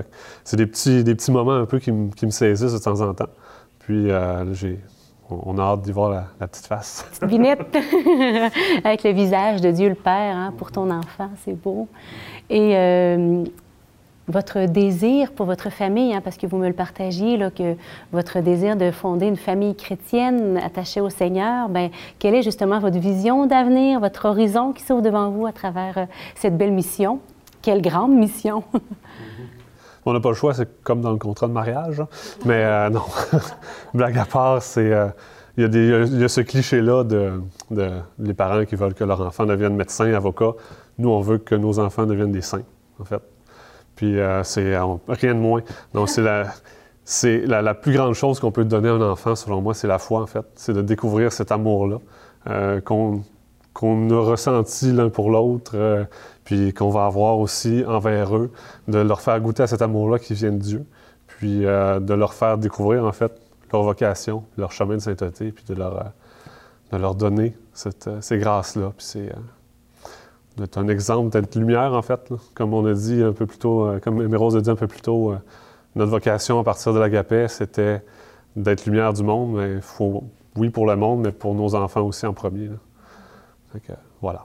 C'est 0.44 0.56
des 0.56 0.67
petits, 0.67 1.02
des 1.02 1.14
petits 1.14 1.32
moments 1.32 1.55
un 1.55 1.67
peu 1.67 1.81
qui, 1.81 1.91
me 1.91 2.31
saisissent 2.31 2.73
de 2.73 2.79
temps 2.79 3.00
en 3.00 3.12
temps. 3.14 3.31
Puis 3.81 4.11
euh, 4.11 4.44
on, 5.29 5.58
a 5.58 5.62
hâte 5.62 5.82
d'y 5.82 5.93
voir 5.93 6.26
la, 6.38 6.47
petite 6.47 6.67
face. 6.67 7.05
Vinette, 7.23 7.61
avec 8.85 9.02
le 9.02 9.11
visage 9.11 9.61
de 9.61 9.70
Dieu 9.73 9.88
le 9.88 9.94
Père 9.97 10.37
hein, 10.37 10.55
pour 10.56 10.70
ton 10.70 10.88
enfant, 10.90 11.31
c'est 11.44 11.61
beau. 11.61 11.88
Et 12.49 12.76
euh, 12.76 13.44
votre 14.29 14.67
désir 14.67 15.32
pour 15.32 15.47
votre 15.47 15.71
famille, 15.71 16.15
hein, 16.15 16.21
parce 16.23 16.37
que 16.37 16.47
vous 16.47 16.56
me 16.56 16.69
le 16.69 16.75
partagiez, 16.75 17.38
que 17.55 17.76
votre 18.12 18.41
désir 18.41 18.76
de 18.76 18.91
fonder 18.91 19.26
une 19.26 19.37
famille 19.37 19.75
chrétienne 19.75 20.59
attachée 20.59 21.00
au 21.00 21.11
Seigneur, 21.11 21.69
ben, 21.69 21.91
quelle 22.19 22.35
est 22.35 22.43
justement 22.43 22.79
votre 22.79 22.99
vision 22.99 23.47
d'avenir, 23.47 24.00
votre 24.00 24.26
horizon 24.26 24.73
qui 24.73 24.82
s'ouvre 24.82 25.03
devant 25.03 25.31
vous 25.31 25.47
à 25.47 25.53
travers 25.53 25.99
euh, 25.99 26.06
cette 26.37 26.56
belle 26.56 26.73
mission? 26.73 27.21
Quelle 27.62 27.82
grande 27.82 28.15
mission! 28.15 28.65
On 30.06 30.12
n'a 30.12 30.21
pas 30.21 30.29
le 30.31 30.35
choix, 30.35 30.53
c'est 30.53 30.82
comme 30.82 31.00
dans 31.00 31.12
le 31.12 31.19
contrat 31.19 31.49
de 31.49 31.53
mariage. 31.53 32.00
Hein. 32.00 32.09
Mais 32.45 32.62
euh, 32.62 32.90
non, 32.90 33.04
blague 33.95 34.19
à 34.19 34.25
part, 34.25 34.62
c'est... 34.62 34.93
Euh, 34.93 35.09
il 35.57 35.62
y, 35.62 36.25
a 36.25 36.28
ce 36.28 36.40
cliché-là 36.40 37.04
de, 37.04 37.40
les 38.19 38.35
parents 38.35 38.64
qui 38.64 38.75
veulent 38.75 38.95
que 38.95 39.04
leur 39.04 39.21
enfant 39.21 39.47
devienne 39.47 39.76
médecin, 39.76 40.12
avocat. 40.12 40.50
Nous, 40.99 41.09
on 41.09 41.21
veut 41.21 41.38
que 41.38 41.54
nos 41.54 41.78
enfants 41.78 42.07
deviennent 42.07 42.33
des 42.33 42.43
saints, 42.43 42.64
en 42.99 43.04
fait. 43.04 43.23
Puis 43.97 44.19
euh, 44.19 44.43
c'est 44.43 44.77
rien 45.09 45.35
de 45.35 45.41
moins. 45.41 45.63
Donc 45.93 46.09
c'est 46.09 46.23
la, 46.23 46.53
c'est 47.05 47.47
la, 47.47 47.75
plus 47.75 47.93
grande 47.93 48.15
chose 48.15 48.41
qu'on 48.41 48.51
peut 48.51 48.65
donner 48.65 48.89
à 48.89 48.93
un 48.93 49.01
enfant, 49.01 49.35
selon 49.35 49.61
moi, 49.61 49.75
c'est 49.75 49.89
la 49.89 49.99
foi, 49.99 50.21
en 50.21 50.27
fait. 50.27 50.45
C'est 50.57 50.73
de 50.73 50.83
découvrir 50.83 51.33
cet 51.33 51.53
amour-là 51.53 51.99
euh, 52.49 52.81
qu'on, 52.81 53.23
a 54.11 54.21
ressenti 54.21 54.93
l'un 54.93 55.11
pour 55.11 55.31
l'autre, 55.31 55.73
euh, 55.75 56.05
puis 56.45 56.73
qu'on 56.73 56.91
va 56.91 57.07
avoir 57.07 57.39
aussi 57.39 57.85
envers 57.87 58.37
eux, 58.37 58.51
de 58.89 58.99
leur 58.99 59.21
faire 59.21 59.41
goûter 59.41 59.63
à 59.63 59.67
cet 59.67 59.83
amour-là 59.83 60.19
qui 60.19 60.35
vient 60.35 60.53
de 60.53 60.59
Dieu, 60.59 60.87
puis 61.27 61.61
de 61.61 62.15
leur 62.15 62.35
faire 62.35 62.59
découvrir, 62.59 63.05
en 63.05 63.13
fait, 63.13 63.33
leur 63.73 63.83
vocation, 63.83 64.45
leur 64.57 64.73
chemin 64.73 64.95
de 64.95 65.01
sainteté, 65.01 65.53
puis 65.53 65.65
de 65.69 65.75
leur, 65.75 66.13
de 66.93 66.97
leur 66.97 67.15
donner 67.15 67.57
cette, 67.73 68.09
ces 68.21 68.39
grâces-là. 68.39 68.93
Puis 68.97 69.07
c'est 69.07 69.33
d'être 70.56 70.78
un 70.78 70.88
exemple, 70.88 71.30
d'être 71.30 71.56
lumière, 71.56 71.92
en 71.94 72.02
fait. 72.02 72.32
Comme 72.54 72.75
on 72.75 72.84
a 72.87 72.94
dit 72.94 73.23
un 73.23 73.32
peu 73.32 73.46
plus 73.46 73.58
tôt, 73.58 73.87
euh, 73.87 73.99
comme 73.99 74.23
Émérose 74.23 74.56
a 74.56 74.61
dit 74.61 74.70
un 74.70 74.76
peu 74.76 74.87
plus 74.87 75.00
tôt, 75.00 75.32
euh, 75.32 75.38
notre 75.96 76.11
vocation 76.11 76.58
à 76.58 76.64
partir 76.64 76.92
de 76.92 76.99
l'agapé, 76.99 77.49
c'était 77.49 78.02
d'être 78.56 78.87
lumière 78.87 79.12
du 79.12 79.23
monde, 79.23 79.56
mais 79.56 79.80
faut, 79.80 80.25
oui, 80.56 80.70
pour 80.70 80.87
le 80.87 80.96
monde, 80.96 81.23
mais 81.23 81.32
pour 81.32 81.54
nos 81.54 81.75
enfants 81.75 82.02
aussi 82.02 82.26
en 82.26 82.32
premier. 82.32 82.70
voilà. 84.20 84.44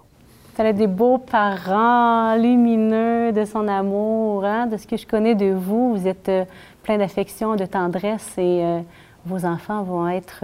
Ça 0.56 0.64
a 0.64 0.74
des 0.74 0.88
beaux 0.88 1.20
parents 1.20 2.36
lumineux 2.36 3.32
de 3.32 3.46
son 3.46 3.68
amour, 3.68 4.44
hein? 4.44 4.68
de 4.68 4.78
ce 4.78 4.88
que 4.88 4.98
je 4.98 5.08
connais 5.08 5.36
de 5.36 5.54
vous. 5.54 5.96
Vous 5.96 6.08
êtes 6.08 6.28
euh, 6.28 6.44
plein 6.84 6.98
d'affection, 6.98 7.56
de 7.56 7.66
tendresse 7.66 8.38
et 8.38 8.82
vos 9.26 9.46
enfants 9.46 9.84
vont 9.84 10.08
être 10.08 10.44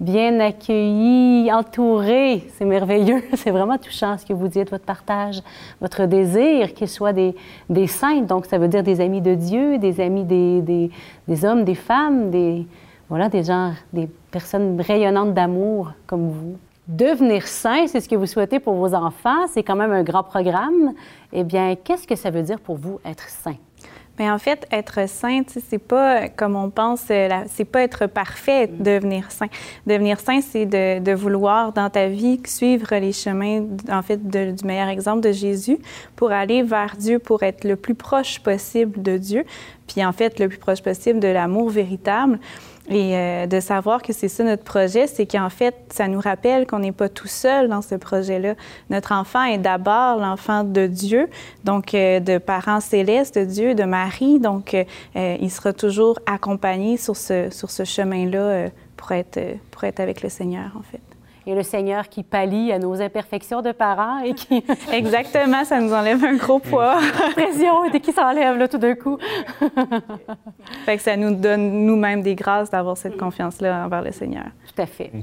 bien 0.00 0.40
accueillis, 0.40 1.50
entourés. 1.52 2.46
C'est 2.54 2.64
merveilleux. 2.64 3.22
C'est 3.34 3.50
vraiment 3.50 3.78
touchant 3.78 4.18
ce 4.18 4.26
que 4.26 4.32
vous 4.32 4.48
dites, 4.48 4.70
votre 4.70 4.84
partage, 4.84 5.40
votre 5.80 6.06
désir 6.06 6.74
qu'ils 6.74 6.88
soient 6.88 7.12
des, 7.12 7.34
saints. 7.86 8.22
Donc, 8.22 8.46
ça 8.46 8.58
veut 8.58 8.68
dire 8.68 8.82
des 8.82 9.00
amis 9.00 9.20
de 9.20 9.34
Dieu, 9.34 9.78
des 9.78 10.00
amis 10.00 10.24
des 10.24 11.44
hommes, 11.44 11.64
des 11.64 11.74
femmes, 11.74 12.30
des, 12.30 12.66
voilà, 13.08 13.28
des 13.28 13.44
gens, 13.44 13.72
des 13.92 14.08
personnes 14.30 14.80
rayonnantes 14.80 15.34
d'amour 15.34 15.92
comme 16.06 16.28
vous. 16.28 16.56
Devenir 16.88 17.48
saint, 17.48 17.88
c'est 17.88 18.00
ce 18.00 18.08
que 18.08 18.14
vous 18.14 18.26
souhaitez 18.26 18.60
pour 18.60 18.74
vos 18.74 18.94
enfants. 18.94 19.46
C'est 19.48 19.64
quand 19.64 19.74
même 19.74 19.92
un 19.92 20.04
grand 20.04 20.22
programme. 20.22 20.92
Eh 21.32 21.42
bien, 21.42 21.74
qu'est-ce 21.74 22.06
que 22.06 22.14
ça 22.14 22.30
veut 22.30 22.42
dire 22.42 22.60
pour 22.60 22.76
vous 22.76 23.00
être 23.04 23.28
saint? 23.28 23.56
Bien, 24.16 24.34
en 24.34 24.38
fait, 24.38 24.66
être 24.72 25.08
saint, 25.08 25.42
c'est 25.46 25.78
pas 25.78 26.28
comme 26.28 26.56
on 26.56 26.70
pense, 26.70 27.04
euh, 27.10 27.28
c'est 27.48 27.66
pas 27.66 27.82
être 27.82 28.06
parfait, 28.06 28.66
devenir 28.66 29.30
saint. 29.30 29.48
Devenir 29.86 30.20
saint, 30.20 30.40
c'est 30.40 30.64
de, 30.64 31.00
de, 31.00 31.12
vouloir 31.12 31.72
dans 31.72 31.90
ta 31.90 32.08
vie 32.08 32.40
suivre 32.46 32.94
les 32.96 33.12
chemins, 33.12 33.64
en 33.90 34.00
fait, 34.00 34.26
du 34.26 34.64
meilleur 34.64 34.88
exemple 34.88 35.20
de 35.20 35.32
Jésus 35.32 35.78
pour 36.14 36.32
aller 36.32 36.62
vers 36.62 36.96
Dieu, 36.96 37.18
pour 37.18 37.42
être 37.42 37.64
le 37.64 37.76
plus 37.76 37.94
proche 37.94 38.40
possible 38.40 39.02
de 39.02 39.18
Dieu, 39.18 39.44
puis 39.86 40.02
en 40.04 40.12
fait, 40.12 40.38
le 40.38 40.48
plus 40.48 40.58
proche 40.58 40.82
possible 40.82 41.20
de 41.20 41.28
l'amour 41.28 41.68
véritable. 41.68 42.38
Et 42.88 43.16
euh, 43.16 43.46
de 43.46 43.58
savoir 43.58 44.00
que 44.02 44.12
c'est 44.12 44.28
ça 44.28 44.44
notre 44.44 44.62
projet, 44.62 45.06
c'est 45.06 45.26
qu'en 45.26 45.50
fait, 45.50 45.74
ça 45.90 46.06
nous 46.06 46.20
rappelle 46.20 46.66
qu'on 46.66 46.78
n'est 46.78 46.92
pas 46.92 47.08
tout 47.08 47.26
seul 47.26 47.68
dans 47.68 47.82
ce 47.82 47.96
projet-là. 47.96 48.54
Notre 48.90 49.12
enfant 49.12 49.42
est 49.42 49.58
d'abord 49.58 50.18
l'enfant 50.18 50.62
de 50.62 50.86
Dieu, 50.86 51.28
donc 51.64 51.94
euh, 51.94 52.20
de 52.20 52.38
parents 52.38 52.80
célestes 52.80 53.38
de 53.38 53.44
Dieu, 53.44 53.74
de 53.74 53.84
Marie. 53.84 54.38
Donc, 54.38 54.74
euh, 54.74 55.36
il 55.40 55.50
sera 55.50 55.72
toujours 55.72 56.18
accompagné 56.26 56.96
sur 56.96 57.16
ce, 57.16 57.50
sur 57.50 57.70
ce 57.70 57.84
chemin-là 57.84 58.68
pour, 58.96 59.12
être, 59.12 59.40
pour 59.72 59.84
être 59.84 60.00
avec 60.00 60.22
le 60.22 60.28
Seigneur, 60.28 60.70
en 60.78 60.82
fait 60.82 61.15
et 61.46 61.54
le 61.54 61.62
Seigneur 61.62 62.08
qui 62.08 62.22
pallie 62.22 62.72
à 62.72 62.78
nos 62.78 63.00
imperfections 63.00 63.62
de 63.62 63.72
parents 63.72 64.18
et 64.18 64.34
qui... 64.34 64.64
Exactement, 64.92 65.64
ça 65.64 65.80
nous 65.80 65.92
enlève 65.92 66.22
un 66.24 66.34
gros 66.34 66.58
poids. 66.58 66.96
pression 67.32 67.84
et 67.84 68.00
qui 68.00 68.12
s'enlève 68.12 68.56
là 68.56 68.66
tout 68.66 68.78
d'un 68.78 68.94
coup. 68.94 69.18
fait 70.84 70.96
que 70.96 71.02
ça 71.02 71.16
nous 71.16 71.34
donne 71.34 71.86
nous-mêmes 71.86 72.22
des 72.22 72.34
grâces 72.34 72.70
d'avoir 72.70 72.96
cette 72.96 73.16
confiance-là 73.16 73.84
envers 73.84 74.02
le 74.02 74.12
Seigneur. 74.12 74.46
Tout 74.74 74.82
à 74.82 74.86
fait. 74.86 75.12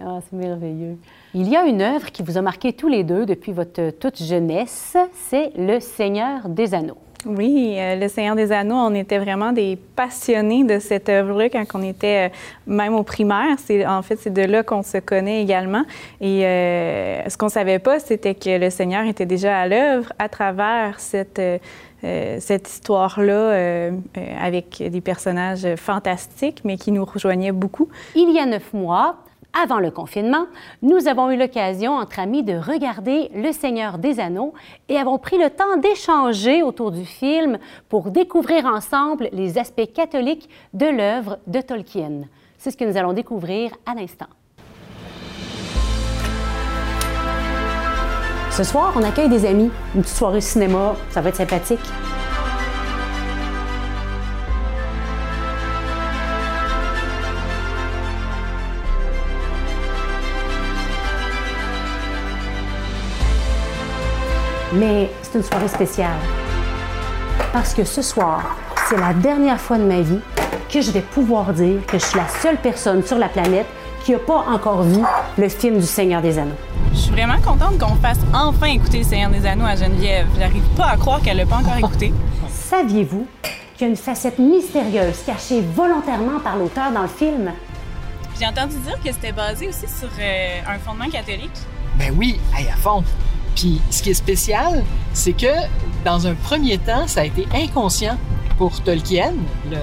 Ah, 0.00 0.18
c'est 0.28 0.36
merveilleux. 0.36 0.96
Il 1.34 1.48
y 1.48 1.56
a 1.56 1.64
une 1.64 1.82
œuvre 1.82 2.10
qui 2.10 2.22
vous 2.22 2.38
a 2.38 2.42
marqué 2.42 2.72
tous 2.72 2.88
les 2.88 3.04
deux 3.04 3.26
depuis 3.26 3.52
votre 3.52 3.90
toute 3.90 4.22
jeunesse, 4.22 4.96
c'est 5.12 5.50
Le 5.56 5.80
Seigneur 5.80 6.48
des 6.48 6.74
Anneaux. 6.74 6.96
Oui, 7.26 7.74
euh, 7.76 7.96
Le 7.96 8.06
Seigneur 8.06 8.36
des 8.36 8.52
Anneaux, 8.52 8.76
on 8.76 8.94
était 8.94 9.18
vraiment 9.18 9.50
des 9.50 9.76
passionnés 9.96 10.62
de 10.62 10.78
cette 10.78 11.08
œuvre-là 11.08 11.48
quand 11.48 11.64
on 11.74 11.82
était 11.82 12.28
euh, 12.28 12.34
même 12.68 12.94
au 12.94 13.02
primaire. 13.02 13.56
En 13.88 14.02
fait, 14.02 14.16
c'est 14.16 14.32
de 14.32 14.42
là 14.42 14.62
qu'on 14.62 14.84
se 14.84 14.98
connaît 14.98 15.42
également. 15.42 15.82
Et 16.20 16.46
euh, 16.46 17.28
ce 17.28 17.36
qu'on 17.36 17.48
savait 17.48 17.80
pas, 17.80 17.98
c'était 17.98 18.36
que 18.36 18.56
le 18.58 18.70
Seigneur 18.70 19.04
était 19.04 19.26
déjà 19.26 19.58
à 19.58 19.66
l'œuvre 19.66 20.12
à 20.20 20.28
travers 20.28 21.00
cette, 21.00 21.42
cette 22.02 22.68
histoire-là 22.68 23.90
avec 24.40 24.82
des 24.88 25.00
personnages 25.00 25.66
fantastiques, 25.76 26.60
mais 26.64 26.76
qui 26.76 26.92
nous 26.92 27.04
rejoignaient 27.04 27.52
beaucoup. 27.52 27.88
Il 28.14 28.30
y 28.32 28.38
a 28.38 28.46
neuf 28.46 28.72
mois, 28.72 29.16
avant 29.52 29.78
le 29.78 29.90
confinement, 29.90 30.46
nous 30.82 31.08
avons 31.08 31.30
eu 31.30 31.36
l'occasion 31.36 31.92
entre 31.92 32.18
amis 32.18 32.42
de 32.42 32.54
regarder 32.54 33.30
Le 33.34 33.52
Seigneur 33.52 33.98
des 33.98 34.20
Anneaux 34.20 34.52
et 34.88 34.96
avons 34.96 35.18
pris 35.18 35.38
le 35.38 35.50
temps 35.50 35.76
d'échanger 35.78 36.62
autour 36.62 36.90
du 36.90 37.04
film 37.04 37.58
pour 37.88 38.10
découvrir 38.10 38.66
ensemble 38.66 39.28
les 39.32 39.58
aspects 39.58 39.92
catholiques 39.92 40.48
de 40.74 40.86
l'œuvre 40.86 41.38
de 41.46 41.60
Tolkien. 41.60 42.22
C'est 42.58 42.70
ce 42.70 42.76
que 42.76 42.84
nous 42.84 42.96
allons 42.96 43.12
découvrir 43.12 43.72
à 43.86 43.94
l'instant. 43.94 44.26
Ce 48.50 48.64
soir, 48.64 48.92
on 48.96 49.02
accueille 49.02 49.28
des 49.28 49.46
amis, 49.46 49.70
une 49.94 50.02
petite 50.02 50.16
soirée 50.16 50.40
cinéma, 50.40 50.96
ça 51.10 51.20
va 51.20 51.28
être 51.28 51.36
sympathique. 51.36 51.78
Mais 64.78 65.10
c'est 65.22 65.38
une 65.38 65.44
soirée 65.44 65.68
spéciale. 65.68 66.18
Parce 67.52 67.74
que 67.74 67.84
ce 67.84 68.00
soir, 68.00 68.56
c'est 68.88 68.98
la 68.98 69.12
dernière 69.12 69.60
fois 69.60 69.76
de 69.78 69.82
ma 69.82 70.00
vie 70.00 70.20
que 70.70 70.80
je 70.80 70.90
vais 70.90 71.00
pouvoir 71.00 71.52
dire 71.52 71.84
que 71.86 71.98
je 71.98 72.04
suis 72.04 72.18
la 72.18 72.28
seule 72.28 72.58
personne 72.58 73.02
sur 73.02 73.18
la 73.18 73.28
planète 73.28 73.66
qui 74.04 74.12
n'a 74.12 74.18
pas 74.18 74.44
encore 74.48 74.82
vu 74.82 75.02
le 75.36 75.48
film 75.48 75.78
du 75.78 75.86
Seigneur 75.86 76.22
des 76.22 76.38
Anneaux. 76.38 76.54
Je 76.92 76.98
suis 76.98 77.10
vraiment 77.10 77.40
contente 77.40 77.78
qu'on 77.78 77.96
fasse 77.96 78.18
enfin 78.32 78.66
écouter 78.66 78.98
le 78.98 79.04
Seigneur 79.04 79.30
des 79.30 79.44
Anneaux 79.46 79.66
à 79.66 79.74
Geneviève. 79.74 80.28
J'arrive 80.38 80.68
pas 80.76 80.86
à 80.86 80.96
croire 80.96 81.20
qu'elle 81.22 81.38
l'a 81.38 81.46
pas 81.46 81.56
encore 81.56 81.76
écouté. 81.76 82.12
Saviez-vous 82.48 83.26
qu'il 83.76 83.82
y 83.82 83.84
a 83.84 83.88
une 83.88 83.96
facette 83.96 84.38
mystérieuse 84.38 85.22
cachée 85.26 85.60
volontairement 85.74 86.38
par 86.38 86.56
l'auteur 86.56 86.92
dans 86.92 87.02
le 87.02 87.08
film? 87.08 87.50
J'ai 88.38 88.46
entendu 88.46 88.76
dire 88.76 88.98
que 89.04 89.10
c'était 89.12 89.32
basé 89.32 89.68
aussi 89.68 89.88
sur 89.88 90.08
euh, 90.20 90.60
un 90.68 90.78
fondement 90.78 91.08
catholique. 91.10 91.50
Ben 91.98 92.14
oui, 92.16 92.38
à 92.54 92.76
fond. 92.76 93.02
Puis 93.58 93.80
ce 93.90 94.04
qui 94.04 94.10
est 94.10 94.14
spécial, 94.14 94.84
c'est 95.12 95.32
que 95.32 95.52
dans 96.04 96.28
un 96.28 96.34
premier 96.34 96.78
temps, 96.78 97.08
ça 97.08 97.22
a 97.22 97.24
été 97.24 97.44
inconscient 97.52 98.16
pour 98.56 98.80
Tolkien, 98.82 99.34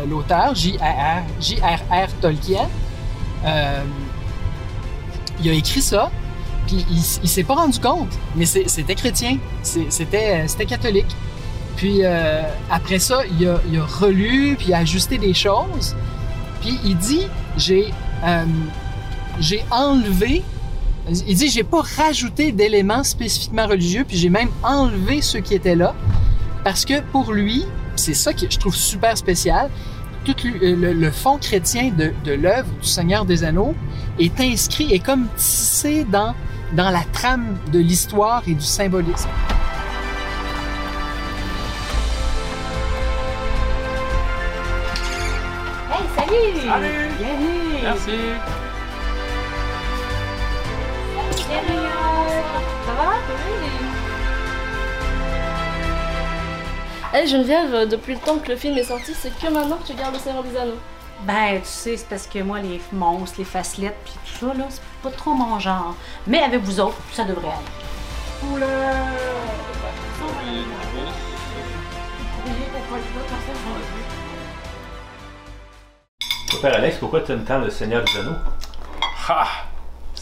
l'auteur, 0.10 0.55
J.R.R. 0.55 2.08
Tolkien. 2.22 2.70
Euh, 3.46 3.84
il 5.44 5.50
a 5.50 5.53
écrit 5.53 5.82
ça, 5.82 6.10
puis 6.67 6.86
il, 6.89 7.00
il 7.24 7.27
s'est 7.27 7.44
pas 7.44 7.55
rendu 7.55 7.77
compte, 7.82 8.17
mais 8.38 8.46
c'était 8.46 8.96
chrétien, 8.96 9.39
c'était 9.62 10.65
catholique. 10.65 11.13
Puis 11.75 12.00
euh, 12.03 12.44
après 12.72 13.00
ça, 13.00 13.24
il 13.25 13.46
a, 13.46 13.60
il 13.70 13.77
a, 13.77 13.86
relu, 13.86 14.55
puis 14.58 14.67
il 14.70 14.74
a 14.74 14.77
ajusté 14.77 15.17
des 15.17 15.34
choses. 15.34 15.98
Puis 16.62 16.79
il 16.86 16.96
dit, 16.96 17.27
j'ai 17.58 17.94
euh, 18.24 18.46
enlevé 19.70 20.44
il 21.07 21.35
dit, 21.35 21.50
j'ai 21.50 21.63
pas 21.63 21.81
rajouté 21.97 22.51
d'éléments 22.51 23.03
spécifiquement 23.03 23.67
religieux, 23.67 24.05
puis 24.07 24.17
j'ai 24.17 24.29
même 24.29 24.50
enlevé 24.63 25.21
ceux 25.21 25.39
qui 25.39 25.53
étaient 25.53 25.75
là, 25.75 25.93
parce 26.63 26.83
que 26.85 27.01
pour 27.12 27.31
lui, 27.31 27.65
c'est 27.95 28.15
ça 28.15 28.33
que 28.33 28.50
je 28.50 28.57
trouve 28.57 28.75
super 28.75 29.17
spécial, 29.17 29.69
tout 30.24 30.35
le, 30.43 31.12
fond 31.12 31.38
chrétien 31.38 31.91
de, 31.95 32.12
de 32.24 32.31
l'œuvre 32.31 32.69
du 32.81 32.88
Seigneur 32.88 33.25
des 33.25 33.43
Anneaux 33.43 33.75
est 34.19 34.39
inscrit, 34.39 34.91
et 34.91 35.00
comme 35.00 35.27
tissé 35.38 36.03
dans, 36.05 36.33
dans 36.74 36.89
la 36.89 37.03
trame 37.13 37.57
de 37.71 37.79
l'histoire 37.79 38.41
et 38.47 38.55
du 38.55 38.65
symbolisme. 38.65 39.29
Hey, 45.91 46.03
salut! 46.17 46.67
Salut! 46.67 47.09
Bienvenue! 47.19 47.81
Merci! 47.83 48.64
Ça 52.85 52.93
va? 52.93 53.13
Hey 57.13 57.27
Geneviève, 57.27 57.88
depuis 57.88 58.15
le 58.15 58.19
temps 58.19 58.39
que 58.39 58.51
le 58.51 58.57
film 58.57 58.77
est 58.77 58.83
sorti, 58.83 59.13
c'est 59.13 59.31
que 59.39 59.47
maintenant 59.47 59.77
que 59.77 59.88
tu 59.88 59.93
gardes 59.93 60.15
le 60.15 60.19
Seigneur 60.19 60.43
des 60.43 60.57
Anneaux. 60.57 60.79
Ben, 61.21 61.62
tu 61.62 61.65
sais, 61.65 61.95
c'est 61.95 62.09
parce 62.09 62.27
que 62.27 62.39
moi, 62.39 62.59
les 62.59 62.81
monstres, 62.91 63.38
les 63.39 63.45
facelettes, 63.45 63.95
puis 64.03 64.13
tout 64.25 64.47
ça, 64.47 64.53
là, 64.53 64.65
c'est 64.69 64.81
pas 65.01 65.12
trop 65.12 65.33
mon 65.33 65.57
genre. 65.59 65.95
Mais 66.27 66.43
avec 66.43 66.62
vous 66.62 66.79
autres, 66.81 66.97
ça 67.13 67.24
devrait 67.24 67.47
aller. 67.47 68.53
Oula! 68.53 68.67
Mon 76.53 76.59
père 76.59 76.75
Alex, 76.75 76.97
pourquoi 76.97 77.21
tu 77.21 77.31
aimes 77.31 77.45
tant 77.45 77.59
le 77.59 77.69
Seigneur 77.69 78.03
des 78.03 78.19
Anneaux? 78.19 78.35
Ha! 79.29 79.47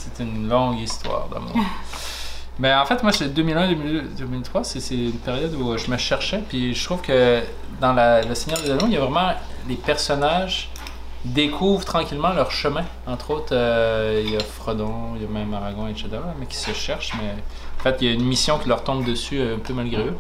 C'est 0.03 0.23
une 0.23 0.49
longue 0.49 0.79
histoire 0.79 1.27
d'amour. 1.29 1.55
Mais 2.59 2.73
en 2.73 2.85
fait, 2.85 3.01
moi, 3.01 3.11
c'est 3.11 3.35
2001-2003, 3.35 4.63
c'est 4.63 4.95
une 4.95 5.13
période 5.13 5.55
où 5.55 5.75
je 5.75 5.89
me 5.89 5.97
cherchais, 5.97 6.43
puis 6.47 6.75
je 6.75 6.85
trouve 6.85 7.01
que 7.01 7.41
dans 7.81 7.93
la, 7.93 8.21
Le 8.21 8.35
Seigneur 8.35 8.61
des 8.61 8.69
Anneaux, 8.69 8.85
il 8.85 8.93
y 8.93 8.97
a 8.97 8.99
vraiment 8.99 9.33
les 9.67 9.75
personnages 9.75 10.69
découvrent 11.25 11.85
tranquillement 11.85 12.33
leur 12.33 12.51
chemin. 12.51 12.83
Entre 13.07 13.31
autres, 13.31 13.53
euh, 13.55 14.21
il 14.23 14.33
y 14.33 14.35
a 14.35 14.39
Frodon, 14.41 15.15
il 15.15 15.23
y 15.23 15.25
a 15.25 15.29
même 15.29 15.53
Aragorn, 15.53 15.89
etc., 15.89 16.09
mais 16.37 16.45
qui 16.45 16.57
se 16.57 16.71
cherchent. 16.73 17.13
Mais 17.15 17.31
en 17.79 17.83
fait, 17.83 17.97
il 18.01 18.07
y 18.07 18.11
a 18.11 18.13
une 18.13 18.25
mission 18.25 18.59
qui 18.59 18.67
leur 18.67 18.83
tombe 18.83 19.03
dessus 19.05 19.41
un 19.41 19.57
peu 19.57 19.73
malgré 19.73 20.03
eux. 20.03 20.17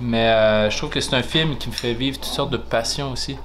Mais 0.00 0.28
euh, 0.28 0.70
je 0.70 0.76
trouve 0.78 0.90
que 0.90 1.00
c'est 1.00 1.14
un 1.14 1.22
film 1.22 1.56
qui 1.58 1.68
me 1.68 1.74
fait 1.74 1.92
vivre 1.92 2.16
toutes 2.16 2.24
sortes 2.24 2.50
de 2.50 2.56
passions 2.56 3.12
aussi 3.12 3.36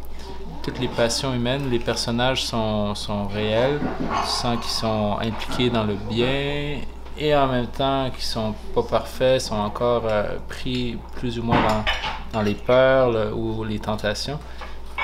toutes 0.68 0.80
les 0.80 0.90
passions 0.90 1.34
humaines, 1.34 1.70
les 1.70 1.80
personnages 1.80 2.44
sont, 2.44 2.94
sont 2.94 3.26
réels, 3.26 3.80
tu 4.00 4.30
sens 4.30 4.58
qu'ils 4.60 4.70
sont 4.70 5.18
impliqués 5.22 5.70
dans 5.70 5.86
le 5.86 5.94
bien 6.10 6.80
et 7.18 7.34
en 7.34 7.48
même 7.48 7.68
temps 7.68 8.10
qu'ils 8.14 8.26
sont 8.26 8.54
pas 8.76 8.84
parfaits, 8.84 9.40
sont 9.40 9.56
encore 9.56 10.04
euh, 10.06 10.36
pris 10.50 10.98
plus 11.16 11.40
ou 11.40 11.44
moins 11.44 11.62
dans, 11.62 11.86
dans 12.34 12.42
les 12.42 12.54
peurs 12.54 13.34
ou 13.34 13.64
les 13.64 13.80
tentations. 13.80 14.40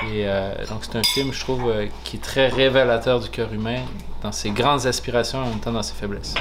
Et 0.02 0.28
euh, 0.28 0.54
donc 0.68 0.80
c'est 0.82 0.98
un 0.98 1.02
film, 1.02 1.32
je 1.32 1.40
trouve, 1.40 1.70
euh, 1.70 1.86
qui 2.04 2.16
est 2.16 2.20
très 2.20 2.48
révélateur 2.48 3.20
du 3.20 3.30
cœur 3.30 3.50
humain 3.50 3.80
dans 4.22 4.32
ses 4.32 4.50
grandes 4.50 4.84
aspirations 4.84 5.42
et 5.42 5.46
en 5.46 5.48
même 5.48 5.60
temps 5.60 5.72
dans 5.72 5.82
ses 5.82 5.94
faiblesses. 5.94 6.34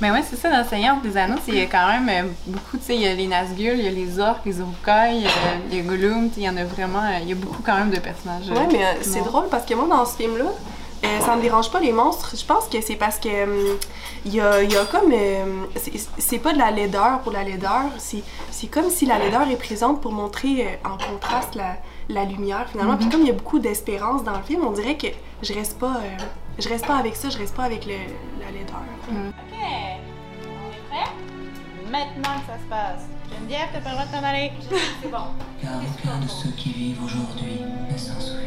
Ben 0.00 0.12
ouais, 0.12 0.22
c'est 0.28 0.36
ça, 0.36 0.50
dans 0.50 0.68
Seigneur 0.68 0.96
des 1.00 1.16
Anneaux, 1.16 1.38
il 1.48 1.54
y 1.54 1.60
a 1.62 1.66
quand 1.66 1.86
même 1.88 2.08
euh, 2.08 2.28
beaucoup, 2.46 2.76
tu 2.76 2.84
sais, 2.84 2.94
il 2.94 3.00
y 3.00 3.06
a 3.06 3.14
les 3.14 3.26
Nazgûl, 3.26 3.78
il 3.78 3.84
y 3.84 3.88
a 3.88 3.90
les 3.90 4.18
orques, 4.20 4.44
les 4.44 4.60
il 5.14 5.22
y 5.22 5.26
a- 5.26 5.30
il 5.70 5.76
y 5.76 5.80
a 5.80 5.82
Gollum, 5.82 6.28
il 6.36 6.42
y 6.42 6.48
en 6.48 6.56
a 6.58 6.64
vraiment, 6.64 6.98
euh, 7.02 7.18
il 7.22 7.28
y 7.30 7.32
a 7.32 7.34
beaucoup 7.34 7.62
quand 7.64 7.76
même 7.76 7.90
de 7.90 7.98
personnages. 7.98 8.48
Ouais, 8.50 8.66
mais 8.70 8.84
euh, 8.84 8.88
euh, 8.88 8.94
c'est 9.00 9.24
drôle 9.24 9.48
parce 9.50 9.64
que 9.64 9.72
moi, 9.74 9.86
dans 9.88 10.04
ce 10.04 10.16
film-là, 10.16 10.44
euh, 11.04 11.20
ça 11.24 11.36
me 11.36 11.40
dérange 11.40 11.70
pas 11.70 11.80
les 11.80 11.92
monstres. 11.92 12.34
Je 12.38 12.44
pense 12.44 12.66
que 12.66 12.80
c'est 12.82 12.96
parce 12.96 13.18
que 13.18 13.76
il 14.26 14.32
y, 14.34 14.36
y 14.36 14.40
a 14.40 14.84
comme. 14.90 15.12
euh, 15.12 15.44
c'est- 16.18 16.38
pas 16.38 16.52
de 16.52 16.58
la 16.58 16.70
laideur 16.70 17.20
pour 17.20 17.32
la 17.32 17.42
laideur. 17.44 17.82
C'est 17.98 18.66
comme 18.66 18.90
si 18.90 19.06
la 19.06 19.18
laideur 19.18 19.48
est 19.50 19.56
présente 19.56 20.00
pour 20.02 20.12
montrer 20.12 20.62
euh, 20.84 20.88
en 20.88 20.96
contraste 20.98 21.54
la, 21.54 21.76
la 22.10 22.24
lumière 22.24 22.66
finalement. 22.70 22.96
Puis 22.96 23.08
comme 23.08 23.22
il 23.22 23.28
y 23.28 23.30
a 23.30 23.34
beaucoup 23.34 23.58
d'espérance 23.60 24.24
dans 24.24 24.36
le 24.36 24.42
film, 24.42 24.62
on 24.66 24.72
dirait 24.72 24.96
que 24.96 25.06
je 25.42 25.52
reste 25.54 25.78
pas. 25.78 25.96
euh, 26.02 26.16
je 26.58 26.68
reste 26.70 26.86
pas 26.86 26.96
avec 26.96 27.14
ça, 27.16 27.28
je 27.28 27.36
reste 27.38 27.54
pas 27.54 27.64
avec 27.64 27.84
le, 27.84 27.92
la 28.40 28.50
laideur. 28.50 28.80
Ok, 29.08 29.12
on 29.12 30.72
est 30.72 30.82
prêt? 30.90 31.10
Maintenant 31.88 32.40
que 32.40 32.46
ça 32.46 32.58
se 32.58 32.68
passe. 32.68 33.06
Geneviève, 33.32 33.68
t'as 33.72 33.80
pas 33.80 33.90
le 33.90 33.94
droit 33.94 34.06
de 34.06 34.10
t'en 34.10 34.24
aller. 34.24 34.50
C'est 35.00 35.10
bon. 35.10 35.18
car 35.62 35.76
aucun 35.76 36.18
de 36.18 36.28
ceux 36.28 36.50
qui 36.50 36.72
vivent 36.72 37.04
aujourd'hui 37.04 37.62
ne 37.88 37.96
s'en 37.96 38.18
souvient. 38.20 38.42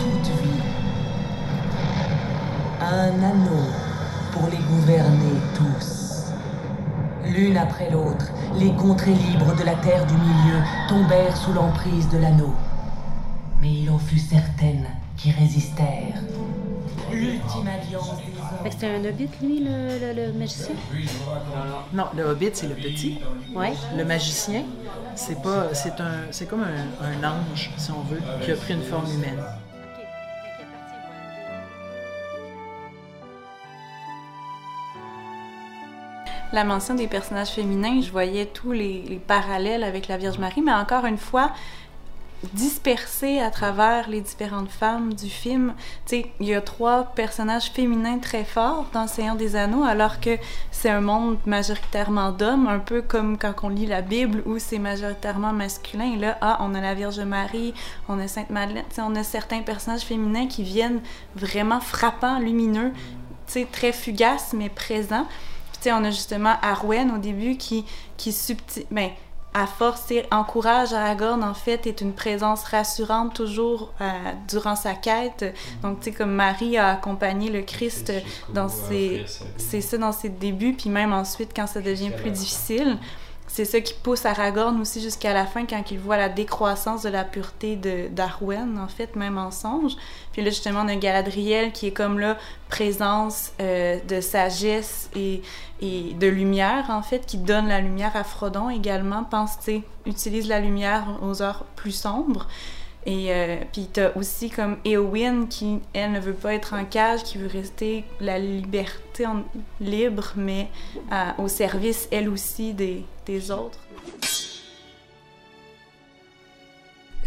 Toute 0.00 0.30
vie 0.42 0.62
un 2.80 3.22
anneau 3.22 3.70
pour 4.32 4.48
les 4.48 4.58
gouverner 4.58 5.40
tous. 5.54 6.32
L'une 7.24 7.56
après 7.56 7.90
l'autre, 7.90 8.26
les 8.54 8.72
contrées 8.74 9.14
libres 9.14 9.54
de 9.54 9.62
la 9.62 9.74
terre 9.76 10.06
du 10.06 10.14
milieu 10.14 10.60
tombèrent 10.88 11.36
sous 11.36 11.52
l'emprise 11.52 12.08
de 12.08 12.18
l'anneau. 12.18 12.54
Mais 13.60 13.72
il 13.72 13.90
en 13.90 13.98
fut 13.98 14.18
certaines 14.18 14.86
qui 15.16 15.30
résistèrent. 15.30 16.20
L'ultime 17.10 17.68
alliance 17.68 18.16
des 18.18 18.70
c'est 18.78 18.86
un 18.96 19.04
hobbit, 19.04 19.28
lui, 19.40 19.60
le, 19.60 19.98
le- 20.14 20.26
le 20.26 20.32
magicien? 20.32 20.74
Non, 21.92 22.06
le 22.16 22.24
hobbit, 22.24 22.50
c'est 22.52 22.66
le 22.66 22.74
petit. 22.74 23.18
Ouais. 23.54 23.72
Le 23.96 24.04
magicien, 24.04 24.64
c'est 25.14 25.40
pas. 25.40 25.72
C'est 25.72 26.00
un. 26.00 26.22
C'est 26.32 26.46
comme 26.48 26.62
un, 26.64 27.04
un 27.04 27.24
ange, 27.30 27.70
si 27.76 27.90
on 27.92 28.00
veut, 28.02 28.20
qui 28.42 28.50
a 28.50 28.56
pris 28.56 28.74
une 28.74 28.82
forme 28.82 29.08
humaine. 29.10 29.40
la 36.52 36.64
mention 36.64 36.94
des 36.94 37.08
personnages 37.08 37.50
féminins, 37.50 38.00
je 38.00 38.10
voyais 38.10 38.46
tous 38.46 38.72
les, 38.72 39.02
les 39.02 39.18
parallèles 39.18 39.82
avec 39.82 40.08
la 40.08 40.16
Vierge 40.16 40.38
Marie, 40.38 40.62
mais 40.62 40.72
encore 40.72 41.04
une 41.04 41.18
fois, 41.18 41.50
dispersés 42.54 43.40
à 43.40 43.50
travers 43.50 44.08
les 44.08 44.20
différentes 44.20 44.70
femmes 44.70 45.14
du 45.14 45.28
film. 45.28 45.74
Tu 46.06 46.22
sais, 46.22 46.26
il 46.40 46.46
y 46.46 46.54
a 46.54 46.60
trois 46.60 47.04
personnages 47.14 47.70
féminins 47.70 48.18
très 48.18 48.44
forts 48.44 48.86
dans 48.92 49.06
Seigneur 49.06 49.36
des 49.36 49.56
Anneaux, 49.56 49.84
alors 49.84 50.20
que 50.20 50.38
c'est 50.70 50.90
un 50.90 51.00
monde 51.00 51.38
majoritairement 51.46 52.32
d'hommes, 52.32 52.66
un 52.66 52.78
peu 52.78 53.02
comme 53.02 53.38
quand 53.38 53.54
on 53.62 53.68
lit 53.68 53.86
la 53.86 54.02
Bible 54.02 54.42
où 54.46 54.58
c'est 54.58 54.78
majoritairement 54.78 55.52
masculin. 55.52 56.16
Là, 56.16 56.38
ah, 56.40 56.58
on 56.60 56.74
a 56.74 56.80
la 56.80 56.94
Vierge 56.94 57.20
Marie, 57.20 57.74
on 58.08 58.18
a 58.18 58.28
Sainte 58.28 58.50
Madeleine, 58.50 58.84
on 58.98 59.14
a 59.16 59.22
certains 59.22 59.62
personnages 59.62 60.02
féminins 60.02 60.46
qui 60.46 60.62
viennent 60.62 61.00
vraiment 61.34 61.80
frappants, 61.80 62.38
lumineux, 62.38 62.92
tu 63.46 63.52
sais, 63.52 63.68
très 63.70 63.92
fugaces, 63.92 64.52
mais 64.52 64.68
présents. 64.68 65.26
Tu 65.72 65.82
sais, 65.82 65.92
on 65.92 66.04
a 66.04 66.10
justement 66.10 66.54
Arwen 66.62 67.10
au 67.12 67.18
début 67.18 67.56
qui, 67.56 67.84
qui 68.16 68.32
subtil... 68.32 68.86
Ben, 68.90 69.10
à 69.56 69.66
force, 69.66 70.12
encourage 70.30 70.92
Aragorn, 70.92 71.42
en 71.42 71.54
fait, 71.54 71.86
est 71.86 72.02
une 72.02 72.12
présence 72.12 72.64
rassurante 72.64 73.34
toujours 73.34 73.90
euh, 74.02 74.04
durant 74.48 74.76
sa 74.76 74.92
quête. 74.92 75.46
Donc, 75.82 76.00
tu 76.00 76.04
sais, 76.04 76.12
comme 76.12 76.32
Marie 76.32 76.76
a 76.76 76.90
accompagné 76.90 77.48
le 77.48 77.62
Christ 77.62 78.12
dans 78.52 78.68
ses... 78.68 79.24
C'est 79.56 79.80
ça, 79.80 79.96
dans 79.96 80.12
ses 80.12 80.28
débuts, 80.28 80.74
puis 80.74 80.90
même 80.90 81.14
ensuite, 81.14 81.52
quand 81.56 81.66
ça 81.66 81.80
devient 81.80 82.10
plus 82.10 82.30
difficile. 82.30 82.98
C'est 83.56 83.64
ça 83.64 83.80
qui 83.80 83.94
pousse 83.94 84.26
Aragorn 84.26 84.78
aussi 84.82 85.00
jusqu'à 85.00 85.32
la 85.32 85.46
fin 85.46 85.64
quand 85.64 85.82
il 85.90 85.98
voit 85.98 86.18
la 86.18 86.28
décroissance 86.28 87.04
de 87.04 87.08
la 87.08 87.24
pureté 87.24 87.74
de 87.74 88.06
d'Arwen, 88.08 88.78
en 88.78 88.86
fait, 88.86 89.16
même 89.16 89.38
en 89.38 89.50
songe. 89.50 89.96
Puis 90.32 90.42
là, 90.42 90.50
justement, 90.50 90.82
on 90.84 90.88
a 90.88 90.96
Galadriel 90.96 91.72
qui 91.72 91.86
est 91.86 91.92
comme 91.92 92.20
là, 92.20 92.36
présence 92.68 93.52
euh, 93.62 93.98
de 94.06 94.20
sagesse 94.20 95.08
et, 95.16 95.40
et 95.80 96.12
de 96.20 96.26
lumière, 96.26 96.90
en 96.90 97.00
fait, 97.00 97.24
qui 97.24 97.38
donne 97.38 97.66
la 97.68 97.80
lumière 97.80 98.14
à 98.14 98.24
Frodon 98.24 98.68
également, 98.68 99.24
pense, 99.24 99.58
tu 99.64 99.80
utilise 100.04 100.48
la 100.48 100.60
lumière 100.60 101.06
aux 101.22 101.40
heures 101.40 101.64
plus 101.76 101.92
sombres. 101.92 102.48
Et 103.08 103.32
euh, 103.32 103.56
puis 103.72 103.88
t'as 103.92 104.12
aussi 104.16 104.50
comme 104.50 104.78
Éowyn 104.84 105.46
qui, 105.46 105.78
elle, 105.92 106.10
ne 106.10 106.18
veut 106.20 106.32
pas 106.34 106.54
être 106.54 106.74
en 106.74 106.84
cage, 106.84 107.22
qui 107.22 107.38
veut 107.38 107.46
rester 107.46 108.04
la 108.20 108.38
liberté 108.40 109.24
en- 109.26 109.44
libre, 109.80 110.32
mais 110.34 110.68
euh, 111.12 111.30
au 111.38 111.46
service, 111.46 112.08
elle 112.10 112.28
aussi, 112.28 112.74
des, 112.74 113.04
des 113.24 113.50
autres. 113.52 113.78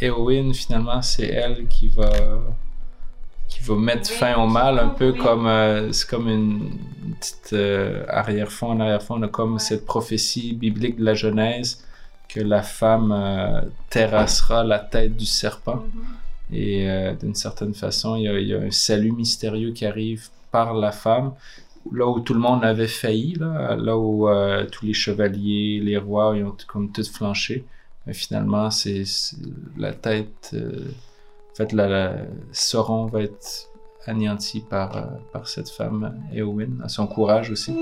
Eowyn, 0.02 0.54
finalement, 0.54 1.02
c'est 1.02 1.28
elle 1.28 1.68
qui 1.68 1.88
va 1.88 2.10
qui 3.48 3.62
va 3.64 3.76
mettre 3.76 4.10
fin 4.12 4.36
au 4.36 4.48
mal, 4.48 4.78
un 4.78 4.90
peu 4.90 5.12
comme 5.14 5.48
euh, 5.48 5.92
c'est 5.92 6.08
comme 6.08 6.30
une 6.30 6.72
petite 7.20 7.54
euh, 7.54 8.06
arrière-fond, 8.08 8.68
en 8.72 8.80
arrière-fond, 8.80 9.16
on 9.18 9.24
a 9.24 9.28
comme 9.28 9.58
cette 9.58 9.86
prophétie 9.86 10.54
biblique 10.54 10.98
de 10.98 11.04
la 11.04 11.16
Genèse 11.16 11.84
que 12.30 12.40
la 12.40 12.62
femme 12.62 13.12
euh, 13.12 13.62
terrassera 13.90 14.64
la 14.64 14.80
tête 14.80 15.18
du 15.18 15.26
serpent. 15.26 15.84
Et 16.54 16.90
euh, 16.90 17.14
d'une 17.14 17.36
certaine 17.36 17.74
façon, 17.74 18.16
il 18.16 18.24
y, 18.24 18.28
a, 18.28 18.40
il 18.40 18.48
y 18.48 18.54
a 18.56 18.60
un 18.60 18.72
salut 18.72 19.12
mystérieux 19.12 19.72
qui 19.72 19.86
arrive 19.86 20.30
par 20.52 20.74
la 20.74 20.92
femme. 20.92 21.34
Là 21.92 22.08
où 22.08 22.20
tout 22.20 22.34
le 22.34 22.40
monde 22.40 22.64
avait 22.64 22.88
failli, 22.88 23.34
là, 23.36 23.76
là 23.76 23.98
où 23.98 24.28
euh, 24.30 24.66
tous 24.72 24.86
les 24.86 24.94
chevaliers, 24.94 25.80
les 25.84 25.98
rois, 25.98 26.34
ils 26.38 26.44
ont 26.44 26.56
comme 26.68 26.92
tout 26.92 27.04
flanché. 27.04 27.66
Mais 28.06 28.14
finalement, 28.14 28.70
c'est 28.72 29.04
la 29.78 29.94
tête. 29.94 30.52
euh, 30.54 30.88
en 31.52 31.56
fait, 31.56 31.74
la, 31.74 31.88
la- 31.88 32.16
Sauron 32.52 33.08
va 33.08 33.22
être 33.24 33.70
anéanti 34.06 34.62
par, 34.62 34.96
euh, 34.98 35.02
par 35.34 35.48
cette 35.48 35.70
femme, 35.70 36.16
Éowyn, 36.34 36.80
à 36.84 36.90
son 36.90 37.06
courage 37.06 37.52
aussi. 37.52 37.76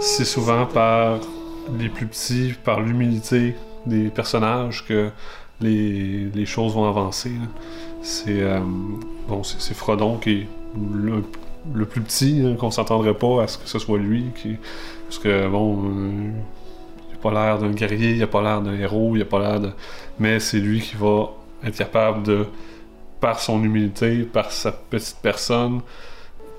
C'est 0.00 0.24
souvent 0.24 0.66
par 0.66 1.18
les 1.78 1.88
plus 1.88 2.06
petits, 2.06 2.54
par 2.64 2.80
l'humilité 2.80 3.54
des 3.86 4.08
personnages 4.08 4.84
que 4.86 5.10
les, 5.60 6.46
choses 6.46 6.74
vont 6.74 6.88
avancer. 6.88 7.32
C'est 8.02 8.42
euh, 8.42 8.60
bon, 9.28 9.42
c'est 9.42 9.74
Frodon 9.74 10.18
qui 10.18 10.30
est 10.30 10.46
le, 10.94 11.84
plus 11.84 12.00
petit, 12.00 12.42
hein, 12.44 12.54
qu'on 12.56 12.70
s'entendrait 12.70 13.14
pas 13.14 13.42
à 13.42 13.48
ce 13.48 13.58
que 13.58 13.68
ce 13.68 13.78
soit 13.78 13.98
lui. 13.98 14.26
Parce 15.08 15.18
que 15.18 15.48
bon, 15.48 15.84
euh, 15.84 16.30
il 17.10 17.14
a 17.14 17.18
pas 17.20 17.32
l'air 17.32 17.58
d'un 17.58 17.72
guerrier, 17.72 18.12
il 18.12 18.22
a 18.22 18.26
pas 18.26 18.42
l'air 18.42 18.60
d'un 18.62 18.74
héros, 18.74 19.16
il 19.16 19.22
a 19.22 19.26
pas 19.26 19.40
l'air 19.40 19.60
de. 19.60 19.70
Mais 20.18 20.38
c'est 20.40 20.60
lui 20.60 20.80
qui 20.80 20.96
va 20.96 21.30
être 21.64 21.76
capable 21.76 22.22
de, 22.22 22.46
par 23.20 23.40
son 23.40 23.62
humilité, 23.62 24.22
par 24.22 24.52
sa 24.52 24.72
petite 24.72 25.18
personne, 25.22 25.80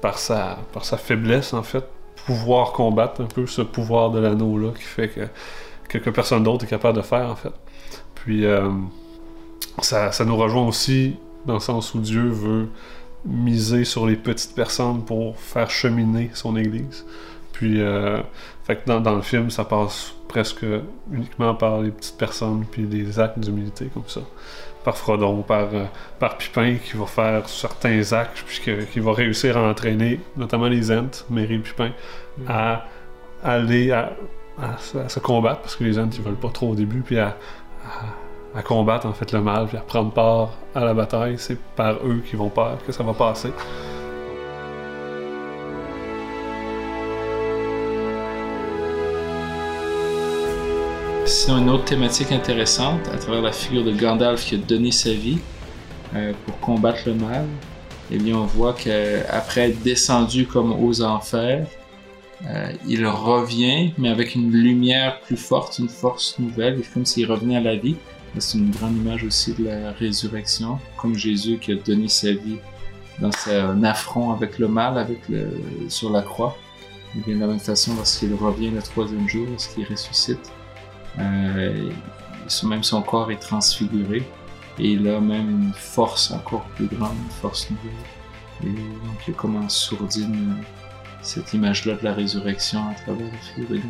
par 0.02 0.18
sa, 0.18 0.60
par 0.74 0.86
sa 0.86 0.98
faiblesse 0.98 1.54
en 1.54 1.64
fait, 1.64 1.86
pouvoir 2.30 2.74
combattre 2.74 3.22
un 3.22 3.26
peu 3.26 3.48
ce 3.48 3.64
pouvoir 3.64 4.12
de 4.12 4.20
l'anneau-là 4.20 4.70
qui 4.76 4.84
fait 4.84 5.10
que, 5.10 5.22
que, 5.88 5.98
que 5.98 6.12
personne 6.12 6.44
d'autre 6.44 6.66
est 6.66 6.68
capable 6.68 6.98
de 6.98 7.02
faire, 7.02 7.28
en 7.28 7.36
fait. 7.36 7.54
Puis, 8.14 8.46
euh, 8.46 8.70
ça, 9.82 10.12
ça 10.12 10.26
nous 10.26 10.38
rejoint 10.38 10.68
aussi 10.68 11.16
dans 11.48 11.56
le 11.56 11.60
sens 11.60 11.96
où 11.96 12.00
Dieu 12.00 12.30
veut 12.30 12.70
miser 13.26 13.84
sur 13.84 14.06
les 14.06 14.16
petites 14.16 14.54
personnes 14.54 15.04
pour 15.04 15.40
faire 15.40 15.72
cheminer 15.72 16.30
son 16.36 16.56
Église. 16.56 17.04
Puis, 17.52 17.82
euh, 17.82 18.22
fait 18.64 18.76
que 18.76 18.86
dans, 18.86 19.02
dans 19.02 19.16
le 19.16 19.24
film, 19.24 19.50
ça 19.50 19.66
passe 19.66 20.14
presque 20.28 20.64
uniquement 21.12 21.56
par 21.56 21.82
les 21.82 21.90
petites 21.90 22.18
personnes, 22.18 22.64
puis 22.70 22.84
des 22.84 23.20
actes 23.20 23.40
d'humilité 23.40 23.90
comme 23.92 24.08
ça. 24.08 24.22
Par 24.90 24.98
Frodon, 24.98 25.44
par, 25.44 25.68
euh, 25.74 25.86
par 26.18 26.36
Pipin 26.38 26.78
qui 26.84 26.98
va 26.98 27.06
faire 27.06 27.48
certains 27.48 28.12
actes, 28.12 28.44
puis 28.48 28.60
qui 28.92 29.00
va 29.00 29.14
réussir 29.14 29.56
à 29.56 29.62
entraîner 29.70 30.20
notamment 30.36 30.66
les 30.68 30.92
Ents, 30.92 31.26
Merry 31.30 31.56
et 31.56 31.60
Pipin, 31.60 31.92
à 32.48 32.86
aller 33.44 33.92
à, 33.92 34.14
à 34.60 34.78
se- 34.80 34.98
à 34.98 35.08
se 35.08 35.20
combattre, 35.20 35.62
parce 35.62 35.76
que 35.76 35.84
les 35.84 36.00
Ents 36.00 36.10
ils 36.12 36.24
veulent 36.24 36.34
pas 36.34 36.50
trop 36.50 36.70
au 36.72 36.76
début, 36.76 37.02
puis 37.02 37.20
à, 37.20 37.38
combattre 38.66 39.06
en 39.06 39.14
fait 39.14 39.32
le 39.32 39.42
mal, 39.42 39.68
puis 39.68 39.78
à 39.78 39.82
prendre 39.82 40.12
part 40.12 40.50
à 40.74 40.84
la 40.84 40.96
bataille. 40.96 41.36
C'est 41.38 41.60
par 41.76 41.94
eux 42.04 42.24
qui 42.28 42.36
vont 42.36 42.50
pas, 42.50 42.78
que 42.86 42.92
ça 42.92 43.04
va 43.04 43.14
passer. 43.14 43.52
Sinon, 51.30 51.60
une 51.60 51.70
autre 51.70 51.86
thématique 51.86 52.32
intéressante, 52.32 53.08
à 53.14 53.18
travers 53.18 53.44
la 53.44 53.52
figure 53.52 53.84
de 53.84 53.92
Gandalf 53.92 54.44
qui 54.44 54.56
a 54.56 54.58
donné 54.58 54.92
sa 54.92 55.14
vie, 55.14 55.38
euh, 56.16 56.34
pour 56.44 56.60
combattre 56.60 57.02
le 57.06 57.14
mal, 57.14 57.46
eh 58.10 58.18
bien, 58.18 58.36
on 58.36 58.48
voit 58.48 58.74
qu'après 58.74 59.70
être 59.70 59.80
descendu 59.84 60.48
comme 60.48 60.72
aux 60.72 61.04
enfers, 61.04 61.68
euh, 62.48 62.72
il 62.88 63.06
revient, 63.06 63.94
mais 64.00 64.10
avec 64.10 64.34
une 64.34 64.52
lumière 64.52 65.20
plus 65.22 65.38
forte, 65.38 65.78
une 65.78 65.88
force 65.88 66.40
nouvelle, 66.40 66.82
comme 66.96 67.06
s'il 67.06 67.32
revenait 67.32 67.58
à 67.58 67.62
la 67.62 67.76
vie. 67.76 67.96
C'est 68.40 68.58
une 68.58 68.72
grande 68.72 68.98
image 68.98 69.24
aussi 69.24 69.54
de 69.54 69.66
la 69.66 69.92
résurrection, 69.92 70.80
comme 70.98 71.14
Jésus 71.14 71.60
qui 71.60 71.74
a 71.74 71.76
donné 71.76 72.08
sa 72.08 72.32
vie 72.32 72.58
dans 73.20 73.32
son 73.32 73.84
affront 73.84 74.32
avec 74.32 74.58
le 74.58 74.68
mal, 74.68 74.98
avec 74.98 75.20
sur 75.90 76.10
la 76.10 76.24
croix. 76.24 76.58
Et 77.16 77.20
bien 77.20 77.36
de 77.36 77.42
la 77.42 77.48
même 77.48 77.60
façon, 77.60 77.94
lorsqu'il 77.96 78.34
revient 78.34 78.72
le 78.72 78.82
troisième 78.82 79.30
jour, 79.30 79.46
lorsqu'il 79.52 79.86
ressuscite, 79.86 80.52
euh, 81.18 81.90
même 82.64 82.84
son 82.84 83.02
corps 83.02 83.32
est 83.32 83.40
transfiguré 83.40 84.24
et 84.78 84.92
il 84.92 85.08
a 85.08 85.20
même 85.20 85.50
une 85.50 85.74
force 85.74 86.32
encore 86.32 86.64
plus 86.76 86.88
grande, 86.88 87.16
une 87.26 87.32
force 87.42 87.70
nouvelle. 87.70 87.94
Et 88.64 88.76
donc 88.76 89.28
il 89.28 89.32
y 89.32 89.34
a 89.34 89.38
comme 89.38 89.56
en 89.56 89.70
sourdine 89.70 90.64
cette 91.22 91.54
image-là 91.54 91.96
de 91.96 92.04
la 92.04 92.14
résurrection 92.14 92.80
à 92.90 92.94
travers 92.94 93.28
le 93.28 93.66
fil 93.66 93.68
de. 93.68 93.82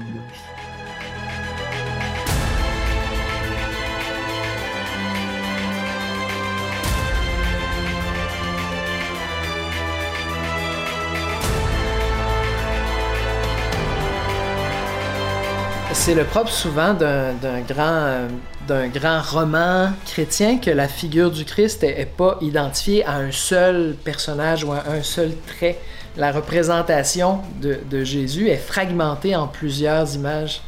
C'est 16.00 16.16
le 16.16 16.24
propre 16.24 16.50
souvent 16.50 16.94
d'un 16.94 17.60
grand, 17.68 18.30
d'un 18.68 18.88
grand 18.88 19.22
roman 19.22 19.90
chrétien 20.06 20.58
que 20.58 20.72
la 20.72 20.88
figure 20.88 21.30
du 21.30 21.44
Christ 21.44 21.84
n'est 21.84 22.06
pas 22.06 22.38
identifiée 22.40 23.06
à 23.06 23.18
un 23.18 23.34
seul 23.34 23.96
personnage 24.02 24.64
ou 24.64 24.72
à 24.72 24.86
un 24.88 25.04
seul 25.04 25.34
trait. 25.46 25.78
La 26.16 26.32
représentation 26.32 27.42
de, 27.62 28.04
Jésus 28.06 28.48
est 28.48 28.58
fragmentée 28.58 29.36
en 29.36 29.48
plusieurs 29.48 30.16
images. 30.16 30.62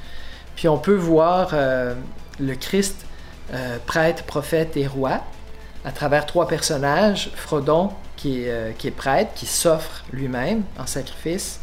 Puis 0.57 0.67
on 0.67 0.77
peut 0.77 0.95
voir 0.95 1.51
euh, 1.53 1.95
le 2.39 2.53
Christ 2.53 3.05
euh, 3.53 3.77
prêtre, 3.85 4.23
prophète 4.25 4.75
et 4.75 4.85
roi 4.85 5.21
à 5.85 5.93
travers 5.93 6.25
trois 6.25 6.47
personnages. 6.47 7.31
Frodon, 7.35 7.91
qui 8.17 8.43
est, 8.43 8.49
euh, 8.49 8.71
qui 8.77 8.89
est 8.89 8.91
prêtre, 8.91 9.31
qui 9.33 9.45
s'offre 9.45 10.03
lui-même 10.11 10.63
en 10.77 10.85
sacrifice. 10.85 11.61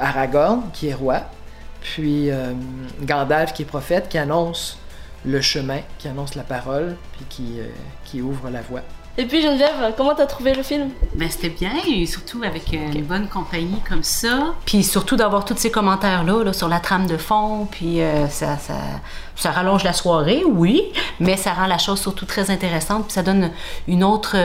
Aragorn, 0.00 0.62
qui 0.72 0.88
est 0.88 0.94
roi 0.94 1.22
puis 1.80 2.30
euh, 2.30 2.52
Gandalf 3.02 3.52
qui 3.52 3.62
est 3.62 3.66
prophète, 3.66 4.08
qui 4.08 4.18
annonce 4.18 4.78
le 5.24 5.40
chemin, 5.40 5.80
qui 5.98 6.08
annonce 6.08 6.34
la 6.34 6.44
parole, 6.44 6.96
puis 7.12 7.24
qui, 7.28 7.60
euh, 7.60 7.66
qui 8.04 8.20
ouvre 8.22 8.50
la 8.50 8.62
voie. 8.62 8.82
Et 9.20 9.24
puis 9.24 9.42
Geneviève, 9.42 9.94
comment 9.96 10.14
t'as 10.14 10.26
trouvé 10.26 10.54
le 10.54 10.62
film? 10.62 10.90
Ben, 11.16 11.28
c'était 11.28 11.48
bien, 11.48 11.72
et 11.88 12.06
surtout 12.06 12.44
avec 12.44 12.72
euh, 12.72 12.92
une 12.92 13.02
bonne 13.02 13.26
compagnie 13.26 13.80
comme 13.88 14.04
ça. 14.04 14.54
Puis 14.64 14.84
surtout 14.84 15.16
d'avoir 15.16 15.44
tous 15.44 15.56
ces 15.56 15.72
commentaires-là 15.72 16.44
là, 16.44 16.52
sur 16.52 16.68
la 16.68 16.78
trame 16.78 17.08
de 17.08 17.16
fond, 17.16 17.66
puis 17.68 17.98
ça, 18.30 18.56
ça, 18.56 18.74
ça, 19.34 19.50
rallonge 19.50 19.82
la 19.82 19.92
soirée, 19.92 20.44
oui, 20.46 20.84
mais 21.18 21.36
ça 21.36 21.52
rend 21.52 21.66
la 21.66 21.78
chose 21.78 22.00
surtout 22.00 22.26
très 22.26 22.52
intéressante, 22.52 23.06
puis 23.06 23.12
ça 23.12 23.24
donne 23.24 23.50
une 23.88 24.04
autre 24.04 24.36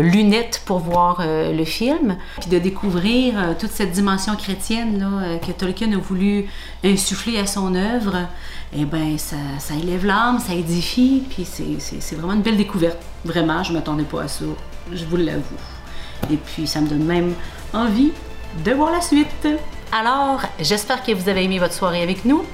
lunette 0.00 0.60
pour 0.64 0.80
voir 0.80 1.22
le 1.24 1.64
film, 1.64 2.16
puis 2.40 2.50
de 2.50 2.58
découvrir 2.58 3.56
toute 3.60 3.70
cette 3.70 3.92
dimension 3.92 4.34
chrétienne 4.34 4.98
là, 4.98 5.38
que 5.38 5.52
Tolkien 5.52 5.92
a 5.92 5.98
voulu 5.98 6.48
insuffler 6.84 7.38
à 7.38 7.46
son 7.46 7.76
œuvre, 7.76 8.26
eh 8.78 8.84
ben 8.84 9.16
ça, 9.16 9.36
ça 9.58 9.74
élève 9.74 10.04
l'âme, 10.04 10.38
ça 10.38 10.52
édifie, 10.54 11.22
puis 11.30 11.46
c'est 11.46 12.14
vraiment 12.14 12.34
une 12.34 12.42
belle 12.42 12.56
découverte. 12.56 12.98
Vraiment, 13.24 13.62
je 13.62 13.72
ne 13.72 13.78
m'attendais 13.78 14.04
pas 14.04 14.22
à 14.22 14.28
ça, 14.28 14.44
je 14.92 15.04
vous 15.04 15.16
l'avoue. 15.16 15.42
Et 16.30 16.36
puis 16.36 16.66
ça 16.66 16.80
me 16.80 16.88
donne 16.88 17.04
même 17.04 17.34
envie 17.72 18.12
de 18.64 18.72
voir 18.72 18.90
la 18.92 19.00
suite. 19.00 19.48
Alors, 19.92 20.40
j'espère 20.60 21.02
que 21.02 21.12
vous 21.12 21.28
avez 21.28 21.44
aimé 21.44 21.58
votre 21.58 21.74
soirée 21.74 22.02
avec 22.02 22.24
nous, 22.24 22.44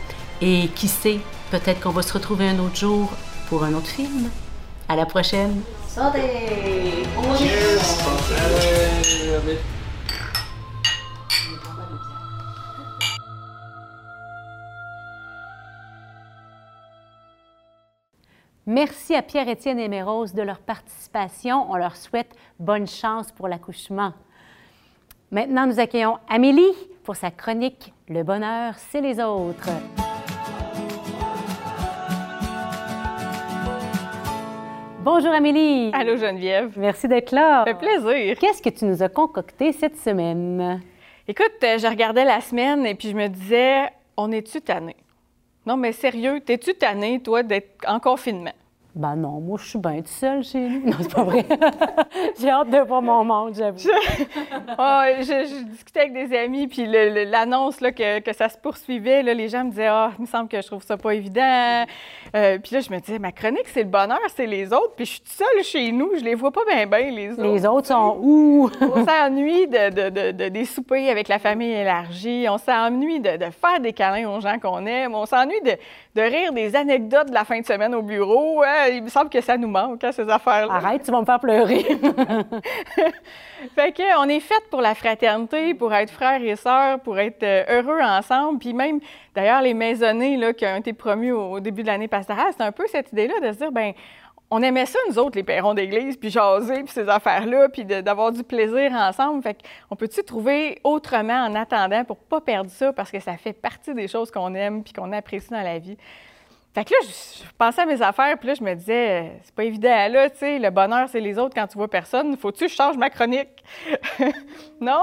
et 0.41 0.69
qui 0.75 0.89
sait, 0.89 1.21
peut-être 1.51 1.81
qu'on 1.81 1.91
va 1.91 2.03
se 2.03 2.13
retrouver 2.13 2.49
un 2.49 2.59
autre 2.59 2.77
jour 2.77 3.11
pour 3.49 3.65
un 3.65 3.73
autre 3.75 3.89
film. 3.89 4.29
À 4.89 4.97
la 4.97 5.07
prochaine! 5.07 5.61
Santé! 5.89 6.21
Merci 18.67 19.17
à 19.17 19.23
Pierre-Étienne 19.23 19.81
et 19.81 19.89
Mérose 19.89 20.35
de 20.35 20.43
leur 20.43 20.61
participation. 20.61 21.67
On 21.69 21.75
leur 21.75 21.97
souhaite 21.97 22.31
bonne 22.61 22.87
chance 22.87 23.33
pour 23.33 23.49
l'accouchement. 23.49 24.13
Maintenant, 25.33 25.67
nous 25.67 25.81
accueillons 25.81 26.19
Amélie 26.29 26.73
pour 27.03 27.17
sa 27.17 27.33
chronique 27.33 27.93
Le 28.09 28.23
bonheur, 28.23 28.75
c'est 28.77 29.01
les 29.01 29.19
autres. 29.19 29.69
Bonjour 35.01 35.33
Amélie. 35.33 35.91
Allô 35.93 36.17
Geneviève. 36.17 36.79
Merci 36.79 37.09
d'être 37.09 37.33
là. 37.33 37.65
Ça 37.67 37.75
fait 37.75 37.85
plaisir. 37.85 38.39
Qu'est-ce 38.39 38.63
que 38.63 38.71
tu 38.71 38.85
nous 38.85 39.03
as 39.03 39.09
concocté 39.09 39.73
cette 39.73 39.97
semaine? 39.97 40.81
Écoute, 41.27 41.51
euh, 41.65 41.79
je 41.79 41.89
regardais 41.89 42.25
la 42.25 42.41
semaine 42.41 42.87
et 42.87 42.95
puis 42.95 43.11
je 43.11 43.17
me 43.17 43.27
disais, 43.27 43.89
on 44.17 44.31
est-tu 44.31 44.61
tanné? 44.61 44.95
Non, 45.67 45.77
mais 45.77 45.93
sérieux, 45.93 46.41
t'es-tu 46.41 46.75
tanné, 46.75 47.21
toi, 47.23 47.43
d'être 47.43 47.85
en 47.87 48.01
confinement? 48.01 48.55
Ben 48.95 49.17
non, 49.17 49.41
moi, 49.41 49.59
je 49.59 49.71
suis 49.71 49.79
bien 49.79 49.97
toute 49.97 50.09
seule 50.09 50.45
chez 50.45 50.59
nous. 50.59 50.91
Non, 50.91 50.97
c'est 51.01 51.15
pas 51.15 51.23
vrai. 51.23 51.47
J'ai 52.39 52.51
hâte 52.51 52.69
de 52.69 52.79
voir 52.79 53.01
mon 53.01 53.25
monde, 53.25 53.55
j'avoue. 53.57 53.79
Je... 53.79 55.65
discutais 55.65 56.01
avec 56.01 56.13
des 56.13 56.37
amis, 56.37 56.67
puis 56.67 56.87
l'annonce 56.87 57.77
que, 57.77 58.19
que, 58.21 58.35
ça 58.35 58.51
se 58.51 58.59
poursuivait, 58.59 59.23
là, 59.23 59.33
les 59.33 59.49
gens 59.49 59.65
me 59.65 59.71
disaient 59.71 59.87
Ah, 59.87 60.13
il 60.19 60.23
me 60.23 60.27
semble 60.27 60.49
que 60.49 60.61
je 60.61 60.67
trouve 60.67 60.83
ça 60.83 60.99
pas 60.99 61.15
évident. 61.15 61.85
Euh, 62.35 62.59
puis 62.59 62.75
là, 62.75 62.81
je 62.81 62.91
me 62.91 62.99
disais 62.99 63.19
Ma 63.19 63.33
chronique, 63.33 63.67
c'est 63.69 63.83
le 63.83 63.89
bonheur, 63.89 64.21
c'est 64.35 64.47
les 64.47 64.73
autres. 64.73 64.93
Puis 64.95 65.07
je 65.07 65.11
suis 65.13 65.21
toute 65.21 65.33
seule 65.33 65.65
chez 65.65 65.91
nous, 65.91 66.11
je 66.19 66.25
les 66.25 66.35
vois 66.35 66.51
pas 66.51 66.65
bien, 66.69 66.87
bien, 66.87 67.11
les 67.11 67.33
autres. 67.33 67.43
Les 67.43 67.67
autres 67.67 67.87
sont 67.87 68.19
où? 68.21 68.71
On 68.81 69.07
s'ennuie 69.07 69.69
de, 69.69 70.11
de, 70.11 70.33
de, 70.33 70.49
des 70.49 70.65
soupers 70.67 71.11
avec 71.11 71.29
la 71.29 71.39
famille 71.39 71.73
élargie. 71.73 72.47
On 72.51 72.59
s'ennuie 72.59 73.21
de, 73.21 73.39
faire 73.51 73.81
des 73.81 73.95
câlins 73.95 74.29
aux 74.29 74.41
gens 74.41 74.59
qu'on 74.59 74.85
aime. 74.85 75.15
On 75.15 75.25
s'ennuie 75.25 75.61
de, 75.65 76.21
rire 76.21 76.53
des 76.53 76.77
anecdotes 76.77 77.29
de 77.29 77.35
la 77.35 77.45
fin 77.45 77.59
de 77.59 77.67
semaine 77.67 77.95
au 77.95 78.03
bureau. 78.03 78.63
Hein 78.63 78.82
il 78.89 79.03
me 79.03 79.09
semble 79.09 79.31
que 79.31 79.41
ça 79.41 79.57
nous 79.57 79.69
manque, 79.69 80.03
hein, 80.05 80.13
ces 80.13 80.29
affaires-là. 80.29 80.75
Arrête, 80.75 81.03
tu 81.03 81.11
vas 81.11 81.21
me 81.21 81.27
faire 81.27 81.41
pleurer. 81.41 81.83
fait 83.75 83.93
que 83.93 84.19
on 84.19 84.29
est 84.29 84.41
fait 84.41 84.63
pour 84.71 84.81
la 84.81 84.95
fraternité, 84.95 85.75
pour 85.75 85.93
être 85.95 86.11
frères 86.11 86.43
et 86.43 86.57
sœurs, 86.57 87.01
pour 87.01 87.19
être 87.19 87.43
euh, 87.43 87.65
heureux 87.69 88.01
ensemble. 88.01 88.59
Puis 88.59 88.75
même, 88.75 89.01
d'ailleurs, 89.35 89.63
les 89.63 89.75
maisonnées 89.75 90.37
là, 90.37 90.53
qui 90.53 90.67
ont 90.67 90.77
été 90.77 90.93
promues 90.93 91.33
au, 91.33 91.61
début 91.61 91.83
de 91.83 91.89
l'année 91.89 92.09
pastorale, 92.09 92.53
c'est 92.57 92.65
un 92.65 92.73
peu 92.73 92.87
cette 92.87 93.13
idée-là 93.13 93.41
de 93.41 93.53
se 93.53 93.59
dire, 93.59 93.73
ben 93.73 93.93
on 94.55 94.63
aimait 94.63 94.85
ça, 94.85 94.99
nous 95.09 95.19
autres, 95.19 95.37
les 95.37 95.45
perrons 95.45 95.73
d'église, 95.73 96.19
puis 96.19 96.29
jaser, 96.29 96.83
puis 96.83 96.93
ces 96.93 97.09
affaires-là, 97.09 97.71
puis 97.71 97.87
d'avoir 97.87 98.33
du 98.33 98.45
plaisir 98.45 98.93
ensemble. 98.93 99.43
Fait 99.43 99.57
qu'on 99.89 99.97
peut-tu 99.97 100.23
trouver 100.25 100.79
autrement 100.85 101.47
en 101.47 101.55
attendant 101.55 102.05
pour 102.05 102.19
pas 102.19 102.43
perdre 102.43 102.71
ça, 102.71 102.93
parce 102.93 103.11
que 103.11 103.19
ça 103.19 103.39
fait 103.39 103.55
partie 103.55 103.95
des 103.95 104.09
choses 104.09 104.31
qu'on 104.31 104.55
aime 104.55 104.85
puis 104.85 104.93
qu'on 104.93 105.11
apprécie 105.13 105.49
dans 105.49 105.63
la 105.63 105.79
vie? 105.79 105.97
Fait 106.75 106.87
que 106.87 106.95
là, 106.95 107.01
je, 107.03 107.45
pensais 107.59 107.83
à 107.83 107.87
mes 107.87 108.01
affaires, 108.01 108.39
puis 108.39 108.49
là, 108.49 108.55
je 108.55 108.65
me 108.65 108.75
disais, 108.75 109.33
c'est 109.43 109.55
pas 109.55 109.65
évident, 109.65 110.09
là, 110.09 110.31
tu 110.31 110.39
sais, 110.39 110.59
le 110.59 110.71
bonheur, 110.71 111.07
c'est 111.07 111.21
les 111.21 111.39
autres 111.39 111.55
quand 111.55 111.67
tu 111.67 111.77
vois 111.77 111.89
personne. 111.89 112.35
Faut-tu 112.39 112.65
que 112.65 112.71
je 112.71 112.75
change 112.75 112.97
ma 112.97 113.11
chronique? 113.11 113.63
non? 114.81 115.03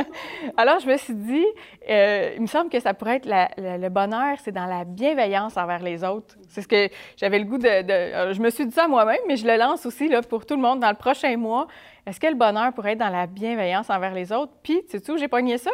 Alors, 0.56 0.80
je 0.80 0.86
me 0.86 0.96
suis 0.96 1.14
dit, 1.14 1.44
euh, 1.90 2.32
il 2.36 2.40
me 2.40 2.46
semble 2.46 2.70
que 2.70 2.80
ça 2.80 2.94
pourrait 2.94 3.16
être 3.16 3.28
le 3.28 3.88
bonheur, 3.90 4.38
c'est 4.42 4.52
dans 4.52 4.64
la 4.64 4.84
bienveillance 4.84 5.58
envers 5.58 5.82
les 5.82 6.02
autres. 6.04 6.36
C'est 6.48 6.62
ce 6.62 6.68
que 6.68 6.88
j'avais 7.18 7.38
le 7.38 7.44
goût 7.44 7.58
de, 7.58 7.68
euh, 7.68 8.32
Je 8.32 8.40
me 8.40 8.48
suis 8.48 8.64
dit 8.64 8.74
ça 8.74 8.88
moi-même, 8.88 9.20
mais 9.28 9.36
je 9.36 9.46
le 9.46 9.58
lance 9.58 9.84
aussi, 9.84 10.08
là, 10.08 10.22
pour 10.22 10.46
tout 10.46 10.56
le 10.56 10.62
monde 10.62 10.80
dans 10.80 10.90
le 10.90 10.96
prochain 10.96 11.36
mois. 11.36 11.66
Est-ce 12.06 12.18
que 12.18 12.28
le 12.28 12.34
bonheur 12.34 12.72
pourrait 12.72 12.92
être 12.92 12.98
dans 12.98 13.10
la 13.10 13.26
bienveillance 13.26 13.90
envers 13.90 14.14
les 14.14 14.32
autres? 14.32 14.52
Puis, 14.62 14.82
tu 14.90 14.98
sais 14.98 15.12
où 15.12 15.18
j'ai 15.18 15.28
pogné 15.28 15.58
ça? 15.58 15.70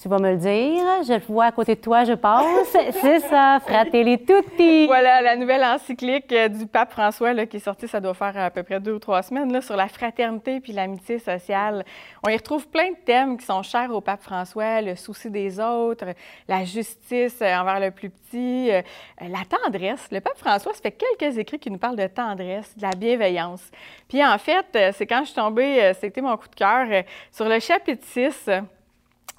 Tu 0.00 0.08
vas 0.08 0.18
me 0.18 0.30
le 0.30 0.36
dire. 0.36 1.02
Je 1.02 1.14
le 1.14 1.20
vois 1.26 1.46
à 1.46 1.52
côté 1.52 1.74
de 1.74 1.80
toi, 1.80 2.04
je 2.04 2.12
passe. 2.12 2.76
C'est 3.00 3.18
ça, 3.18 3.58
Fratelli 3.66 4.24
Tutti. 4.24 4.86
Voilà, 4.86 5.20
la 5.20 5.34
nouvelle 5.34 5.64
encyclique 5.64 6.32
euh, 6.32 6.46
du 6.46 6.66
pape 6.66 6.92
François 6.92 7.32
là, 7.32 7.46
qui 7.46 7.56
est 7.56 7.60
sortie, 7.60 7.88
ça 7.88 7.98
doit 7.98 8.14
faire 8.14 8.36
à 8.36 8.48
peu 8.50 8.62
près 8.62 8.78
deux 8.78 8.92
ou 8.92 9.00
trois 9.00 9.22
semaines, 9.22 9.52
là, 9.52 9.60
sur 9.60 9.74
la 9.74 9.88
fraternité 9.88 10.60
puis 10.60 10.72
l'amitié 10.72 11.18
sociale. 11.18 11.84
On 12.24 12.28
y 12.28 12.36
retrouve 12.36 12.68
plein 12.68 12.90
de 12.90 12.96
thèmes 13.04 13.38
qui 13.38 13.44
sont 13.44 13.64
chers 13.64 13.92
au 13.92 14.00
pape 14.00 14.22
François, 14.22 14.80
le 14.82 14.94
souci 14.94 15.30
des 15.30 15.58
autres, 15.58 16.06
la 16.46 16.64
justice 16.64 17.40
euh, 17.42 17.56
envers 17.56 17.80
le 17.80 17.90
plus 17.90 18.10
petit, 18.10 18.70
euh, 18.70 18.82
la 19.20 19.42
tendresse. 19.48 20.06
Le 20.12 20.20
pape 20.20 20.38
François, 20.38 20.74
ça 20.74 20.80
fait 20.80 20.92
quelques 20.92 21.38
écrits 21.38 21.58
qui 21.58 21.72
nous 21.72 21.78
parlent 21.78 21.96
de 21.96 22.06
tendresse, 22.06 22.72
de 22.76 22.82
la 22.82 22.90
bienveillance. 22.90 23.68
Puis 24.06 24.24
en 24.24 24.38
fait, 24.38 24.92
c'est 24.92 25.08
quand 25.08 25.22
je 25.22 25.30
suis 25.30 25.34
tombée, 25.34 25.92
c'était 26.00 26.20
mon 26.20 26.36
coup 26.36 26.48
de 26.48 26.54
cœur, 26.54 26.86
sur 27.32 27.48
le 27.48 27.58
chapitre 27.58 28.04
6 28.06 28.48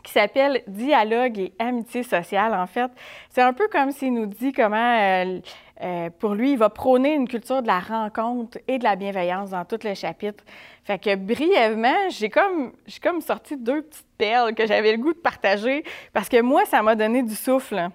qui 0.03 0.12
s'appelle 0.12 0.62
Dialogue 0.67 1.39
et 1.39 1.53
amitié 1.59 2.03
sociale. 2.03 2.53
En 2.53 2.67
fait, 2.67 2.91
c'est 3.29 3.41
un 3.41 3.53
peu 3.53 3.67
comme 3.67 3.91
s'il 3.91 4.13
nous 4.13 4.25
dit 4.25 4.53
comment 4.53 4.97
euh, 4.99 5.39
Euh, 5.81 6.09
pour 6.19 6.33
lui, 6.33 6.53
il 6.53 6.57
va 6.57 6.69
prôner 6.69 7.13
une 7.13 7.27
culture 7.27 7.62
de 7.62 7.67
la 7.67 7.79
rencontre 7.79 8.57
et 8.67 8.79
de 8.79 8.83
la 8.83 8.95
bienveillance 8.97 9.51
dans 9.51 9.63
tout 9.63 9.79
le 9.83 9.93
chapitre. 9.93 10.43
Fait 10.83 10.99
que 10.99 11.15
brièvement, 11.15 12.09
j'ai 12.09 12.29
comme, 12.29 12.73
j'ai 12.85 12.99
comme 12.99 13.21
sorti 13.21 13.55
deux 13.55 13.83
petites 13.83 14.05
perles 14.17 14.53
que 14.55 14.67
j'avais 14.67 14.91
le 14.91 14.97
goût 14.97 15.13
de 15.13 15.19
partager 15.19 15.83
parce 16.12 16.27
que 16.27 16.41
moi, 16.41 16.65
ça 16.65 16.81
m'a 16.81 16.95
donné 16.95 17.23
du 17.23 17.35
souffle. 17.35 17.88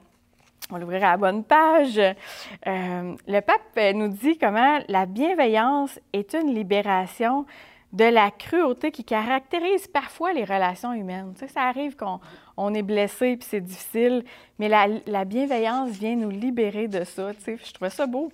On 0.71 0.75
va 0.75 0.81
l'ouvrir 0.81 1.05
à 1.05 1.11
la 1.11 1.17
bonne 1.19 1.45
page. 1.45 1.99
Euh, 1.99 3.15
le 3.27 3.41
pape 3.41 3.95
nous 3.95 4.09
dit 4.09 4.39
comment 4.39 4.79
la 4.89 5.05
bienveillance 5.05 6.01
est 6.15 6.35
une 6.35 6.55
libération 6.55 7.45
de 7.95 8.05
la 8.05 8.31
cruauté 8.33 8.91
qui 8.91 9.05
caractérise 9.05 9.87
parfois 9.87 10.33
les 10.33 10.45
relations 10.45 10.93
humaines. 10.93 11.33
Tu 11.39 11.49
ça 11.49 11.63
arrive 11.63 11.97
qu'on 11.97 12.21
on 12.57 12.75
est 12.75 12.83
blessé 12.83 13.37
puis 13.37 13.47
c'est 13.49 13.61
difficile, 13.61 14.25
mais 14.59 14.69
la, 14.69 14.87
la, 15.07 15.25
bienveillance 15.25 15.91
vient 15.91 16.15
nous 16.15 16.31
libérer 16.31 16.87
de 16.87 17.03
ça. 17.03 17.35
Tu 17.35 17.43
sais. 17.43 17.59
Je 17.65 17.73
trouvais 17.73 17.91
ça 17.91 18.07
beau. 18.07 18.31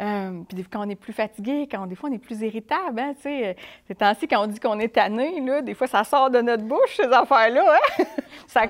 Euh, 0.00 0.42
puis 0.48 0.64
quand 0.70 0.86
on 0.86 0.88
est 0.88 0.94
plus 0.94 1.12
fatigué, 1.12 1.66
quand 1.68 1.86
des 1.86 1.96
fois 1.96 2.10
on 2.10 2.12
est 2.12 2.18
plus 2.18 2.40
irritable, 2.42 3.00
hein, 3.00 3.12
tu 3.16 3.22
sais, 3.22 3.46
euh, 3.48 3.52
ces 3.88 3.94
temps-ci, 3.94 4.28
quand 4.28 4.44
on 4.44 4.46
dit 4.46 4.60
qu'on 4.60 4.78
est 4.78 4.94
tanné, 4.94 5.40
là, 5.40 5.62
des 5.62 5.74
fois 5.74 5.88
ça 5.88 6.04
sort 6.04 6.30
de 6.30 6.40
notre 6.40 6.62
bouche, 6.62 6.96
ces 6.96 7.12
affaires-là. 7.12 7.76
Hein? 7.98 8.04
ça... 8.46 8.62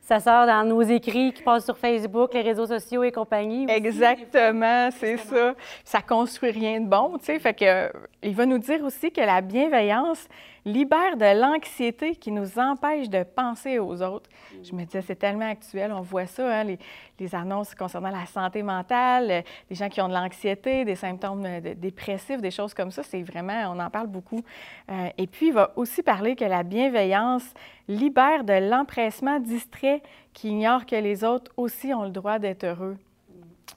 ça... 0.00 0.20
sort 0.20 0.46
dans 0.46 0.64
nos 0.64 0.82
écrits 0.82 1.32
qui 1.32 1.42
passent 1.42 1.66
sur 1.66 1.76
Facebook, 1.76 2.32
les 2.32 2.42
réseaux 2.42 2.66
sociaux 2.66 3.02
et 3.02 3.12
compagnie. 3.12 3.66
Aussi. 3.66 3.74
Exactement, 3.74 4.88
c'est 4.92 5.18
ça. 5.18 5.54
Ça 5.84 6.00
construit 6.00 6.52
rien 6.52 6.80
de 6.80 6.86
bon, 6.86 7.18
tu 7.18 7.26
sais. 7.26 7.38
Fait 7.38 7.54
que, 7.54 7.64
euh, 7.64 7.88
il 8.22 8.34
va 8.34 8.46
nous 8.46 8.58
dire 8.58 8.82
aussi 8.82 9.12
que 9.12 9.20
la 9.20 9.42
bienveillance, 9.42 10.26
libère 10.66 11.16
de 11.16 11.40
l'anxiété 11.40 12.16
qui 12.16 12.32
nous 12.32 12.58
empêche 12.58 13.08
de 13.08 13.22
penser 13.22 13.78
aux 13.78 14.02
autres. 14.02 14.28
Je 14.64 14.74
me 14.74 14.84
disais, 14.84 15.00
c'est 15.00 15.14
tellement 15.16 15.48
actuel, 15.48 15.92
on 15.92 16.00
voit 16.00 16.26
ça, 16.26 16.60
hein, 16.60 16.64
les, 16.64 17.34
annonces 17.34 17.74
concernant 17.74 18.10
la 18.10 18.26
santé 18.26 18.64
mentale, 18.64 19.30
euh, 19.30 19.42
les 19.70 19.76
gens 19.76 19.88
qui 19.88 20.00
ont 20.00 20.08
de 20.08 20.14
l'anxiété, 20.14 20.84
des 20.84 20.96
symptômes 20.96 21.46
euh, 21.46 21.74
dépressifs, 21.76 22.40
des 22.40 22.50
choses 22.50 22.74
comme 22.74 22.90
ça, 22.90 23.04
c'est 23.04 23.22
vraiment, 23.22 23.72
on 23.74 23.78
en 23.78 23.90
parle 23.90 24.08
beaucoup. 24.08 24.42
Euh, 24.90 25.08
et 25.16 25.28
puis, 25.28 25.48
il 25.48 25.52
va 25.52 25.72
aussi 25.76 26.02
parler 26.02 26.34
que 26.34 26.44
la 26.44 26.64
bienveillance 26.64 27.54
libère 27.86 28.42
de 28.42 28.68
l'empressement 28.68 29.38
distrait 29.38 30.02
qui 30.32 30.48
ignore 30.48 30.84
que 30.84 30.96
les 30.96 31.22
autres 31.22 31.52
aussi 31.56 31.94
ont 31.94 32.02
le 32.02 32.10
droit 32.10 32.40
d'être 32.40 32.64
heureux. 32.64 32.96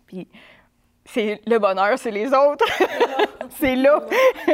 Puis, 0.07 0.27
c'est 1.13 1.41
le 1.45 1.57
bonheur, 1.57 1.97
c'est 1.97 2.11
les 2.11 2.27
autres. 2.27 2.65
c'est 3.49 3.75
là. 3.75 4.01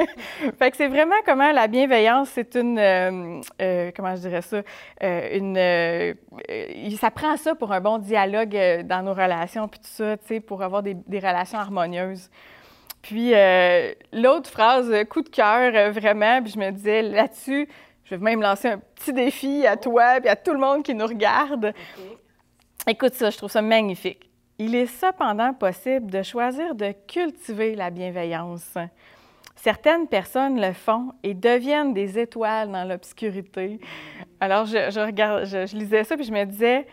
fait 0.58 0.72
que 0.72 0.78
c'est 0.78 0.88
vraiment 0.88 1.16
comment 1.26 1.52
la 1.52 1.68
bienveillance, 1.68 2.30
c'est 2.30 2.56
une, 2.56 2.80
euh, 2.80 3.42
euh, 3.62 3.92
comment 3.96 4.16
je 4.16 4.22
dirais 4.22 4.42
ça, 4.42 4.62
euh, 5.04 6.16
une, 6.88 6.96
ça 6.98 7.12
prend 7.12 7.36
ça 7.38 7.56
pour 7.56 7.72
un 7.72 7.82
bon 7.82 7.98
dialogue 7.98 8.58
dans 8.86 9.04
nos 9.04 9.14
relations, 9.14 9.68
puis 9.68 9.80
tout 9.80 9.90
ça, 9.92 10.18
tu 10.18 10.28
sais, 10.28 10.40
pour 10.40 10.64
avoir 10.64 10.82
des, 10.82 10.94
des 10.94 11.20
relations 11.20 11.60
harmonieuses. 11.60 12.30
Puis 13.02 13.34
l'autre 14.12 14.50
phrase, 14.50 14.92
coup 15.10 15.22
de 15.22 15.30
cœur, 15.30 15.92
vraiment, 15.92 16.42
puis 16.42 16.54
je 16.54 16.60
me 16.60 16.72
disais 16.72 17.02
là-dessus, 17.04 17.68
je 18.06 18.16
vais 18.16 18.22
même 18.22 18.42
lancer 18.42 18.70
un 18.70 18.80
petit 18.80 19.14
défi 19.14 19.68
à 19.68 19.78
toi, 19.78 20.20
puis 20.20 20.30
à 20.30 20.36
tout 20.36 20.54
le 20.54 20.60
monde 20.60 20.84
qui 20.84 20.96
nous 20.96 21.06
regarde. 21.06 21.74
Écoute 22.88 23.14
ça, 23.14 23.30
je 23.30 23.38
trouve 23.38 23.52
ça 23.52 23.62
magnifique. 23.62 24.25
Il 24.58 24.74
est 24.74 24.86
cependant 24.86 25.54
possible 25.54 26.10
de 26.10 26.24
choisir 26.24 26.76
de 26.76 26.94
cultiver 27.08 27.76
la 27.76 27.90
bienveillance. 27.90 28.78
Certaines 29.56 30.08
personnes 30.08 30.62
le 30.62 30.74
font 30.74 31.12
et 31.24 31.34
deviennent 31.34 31.94
des 31.94 32.20
étoiles 32.20 32.72
dans 32.72 32.86
l'obscurité. 32.88 33.80
Alors, 34.40 34.66
je, 34.66 35.76
lisais 35.76 36.04
ça 36.04 36.16
puis 36.16 36.26
je 36.26 36.32
me 36.32 36.46
disais, 36.46 36.86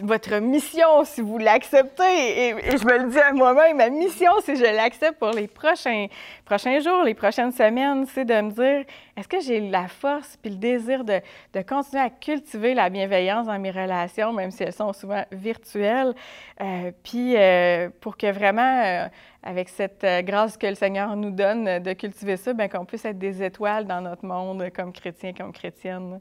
votre 0.00 0.36
mission 0.36 1.04
si 1.04 1.20
vous 1.20 1.38
l'acceptez. 1.38 2.48
Et, 2.48 2.54
je 2.76 2.84
me 2.84 3.04
le 3.04 3.10
dis 3.10 3.18
à 3.18 3.32
moi-même, 3.32 3.78
ma 3.78 3.88
mission, 3.88 4.30
si 4.44 4.56
je 4.56 4.62
l'accepte 4.62 5.18
pour 5.18 5.30
les 5.30 5.46
prochains, 5.46 6.06
prochains 6.44 6.80
jours, 6.80 7.02
les 7.04 7.14
prochaines 7.14 7.52
semaines, 7.52 8.06
c'est 8.06 8.24
de 8.24 8.40
me 8.40 8.50
dire, 8.50 8.84
est-ce 9.16 9.28
que 9.28 9.40
j'ai 9.40 9.60
la 9.60 9.88
force 9.88 10.36
puis 10.40 10.50
le 10.50 10.58
désir 10.58 11.04
de, 11.04 11.20
de, 11.54 11.62
continuer 11.62 12.02
à 12.02 12.10
cultiver 12.10 12.74
la 12.74 12.90
bienveillance 12.90 13.46
dans 13.46 13.58
mes 13.58 13.70
relations, 13.70 14.32
même 14.32 14.50
si 14.50 14.62
elles 14.62 14.72
sont 14.72 14.92
souvent 14.92 15.24
virtuelles, 15.32 16.14
euh, 16.60 16.92
puis 17.02 17.34
euh, 17.36 17.88
pour 18.00 18.16
que 18.16 18.30
vraiment, 18.30 18.82
euh, 18.84 19.08
avec 19.42 19.70
cette 19.70 20.04
grâce 20.24 20.56
que 20.56 20.66
le 20.66 20.74
Seigneur 20.74 21.16
nous 21.16 21.30
donne 21.30 21.78
de 21.78 21.92
cultiver 21.94 22.36
ça, 22.36 22.52
bien 22.52 22.68
qu'on 22.68 22.84
puisse 22.84 23.04
être 23.06 23.18
des 23.18 23.42
étoiles 23.42 23.86
dans 23.86 24.02
notre 24.02 24.26
monde 24.26 24.68
comme 24.74 24.92
chrétiens, 24.92 25.32
comme 25.32 25.52
chrétiennes. 25.52 26.20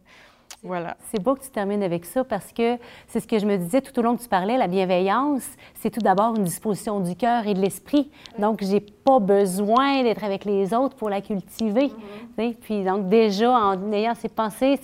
Voilà. 0.64 0.98
C'est 1.12 1.22
beau 1.22 1.36
que 1.36 1.44
tu 1.44 1.50
termines 1.50 1.84
avec 1.84 2.04
ça 2.04 2.24
parce 2.24 2.52
que 2.52 2.78
c'est 3.08 3.20
ce 3.20 3.28
que 3.28 3.38
je 3.38 3.46
me 3.46 3.58
disais 3.58 3.80
tout 3.80 3.98
au 4.00 4.02
long 4.02 4.18
que 4.18 4.24
tu 4.24 4.28
parlais, 4.28 4.58
la 4.58 4.68
bienveillance, 4.68 5.48
c'est 5.76 5.92
tout 5.92 6.00
d'abord 6.00 6.36
une 6.36 6.44
disposition 6.44 7.00
du 7.00 7.16
cœur 7.16 7.46
et 7.46 7.54
de 7.54 7.60
l'esprit. 7.60 8.10
Donc, 8.40 8.64
j'ai 8.64 8.80
pas 8.82 9.20
besoin 9.20 10.04
d'être 10.04 10.24
avec 10.24 10.46
les 10.46 10.74
autres 10.74 10.96
pour 10.96 11.10
la 11.10 11.22
cultiver. 11.22 11.92
Mm-hmm. 12.38 12.56
Puis, 12.56 12.84
donc, 12.84 13.08
déjà, 13.08 13.52
en 13.52 13.92
ayant 13.92 14.16
ces 14.16 14.30
pensées, 14.30 14.80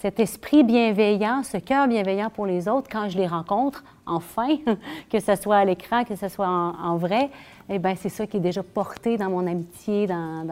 cet 0.00 0.20
esprit 0.20 0.62
bienveillant, 0.62 1.42
ce 1.42 1.56
cœur 1.56 1.88
bienveillant 1.88 2.30
pour 2.30 2.46
les 2.46 2.68
autres, 2.68 2.88
quand 2.90 3.08
je 3.08 3.18
les 3.18 3.26
rencontre, 3.26 3.82
enfin, 4.06 4.56
que 5.10 5.18
ce 5.18 5.34
soit 5.34 5.56
à 5.56 5.64
l'écran, 5.64 6.04
que 6.04 6.14
ce 6.14 6.28
soit 6.28 6.46
en, 6.46 6.96
vrai, 6.96 7.30
eh 7.68 7.80
bien, 7.80 7.94
c'est 7.96 8.08
ça 8.08 8.26
qui 8.26 8.36
est 8.36 8.40
déjà 8.40 8.62
porté 8.62 9.16
dans 9.16 9.28
mon 9.28 9.44
amitié 9.46 10.06
dans, 10.06 10.46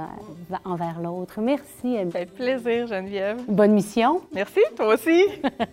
envers 0.65 1.01
l'autre. 1.01 1.41
Merci. 1.41 1.97
Ça 2.11 2.11
fait 2.11 2.27
plaisir, 2.27 2.89
Geneviève. 2.89 3.41
Bonne 3.47 3.73
mission. 3.73 4.21
Merci, 4.35 4.61
toi 4.77 4.95
aussi. 4.95 5.25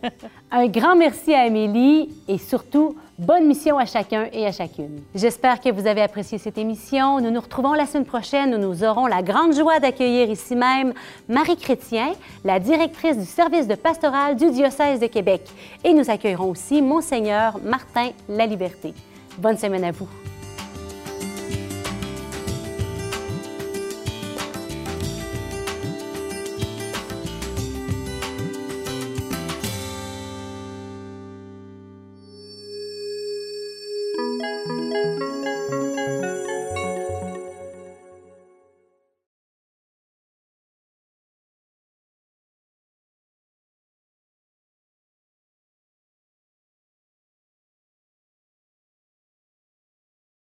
Un 0.51 0.67
grand 0.67 0.95
merci 0.95 1.33
à 1.33 1.41
Amélie 1.41 2.09
et 2.27 2.37
surtout, 2.37 2.95
bonne 3.23 3.47
mission 3.47 3.77
à 3.77 3.85
chacun 3.85 4.27
et 4.31 4.45
à 4.45 4.51
chacune. 4.51 5.01
J'espère 5.15 5.59
que 5.59 5.71
vous 5.71 5.87
avez 5.87 6.01
apprécié 6.01 6.37
cette 6.37 6.57
émission. 6.57 7.19
Nous 7.21 7.31
nous 7.31 7.39
retrouvons 7.39 7.73
la 7.73 7.85
semaine 7.85 8.05
prochaine 8.05 8.53
où 8.53 8.57
nous 8.57 8.83
aurons 8.83 9.07
la 9.07 9.23
grande 9.23 9.55
joie 9.55 9.79
d'accueillir 9.79 10.29
ici 10.29 10.55
même 10.55 10.93
Marie 11.29 11.57
Chrétien, 11.57 12.13
la 12.43 12.59
directrice 12.59 13.17
du 13.17 13.25
service 13.25 13.67
de 13.67 13.75
pastoral 13.75 14.35
du 14.35 14.51
diocèse 14.51 14.99
de 14.99 15.07
Québec. 15.07 15.41
Et 15.83 15.93
nous 15.93 16.09
accueillerons 16.09 16.49
aussi 16.49 16.81
Monseigneur 16.81 17.59
Martin 17.63 18.09
Laliberté. 18.27 18.93
Bonne 19.37 19.57
semaine 19.57 19.85
à 19.85 19.91
vous. 19.91 20.07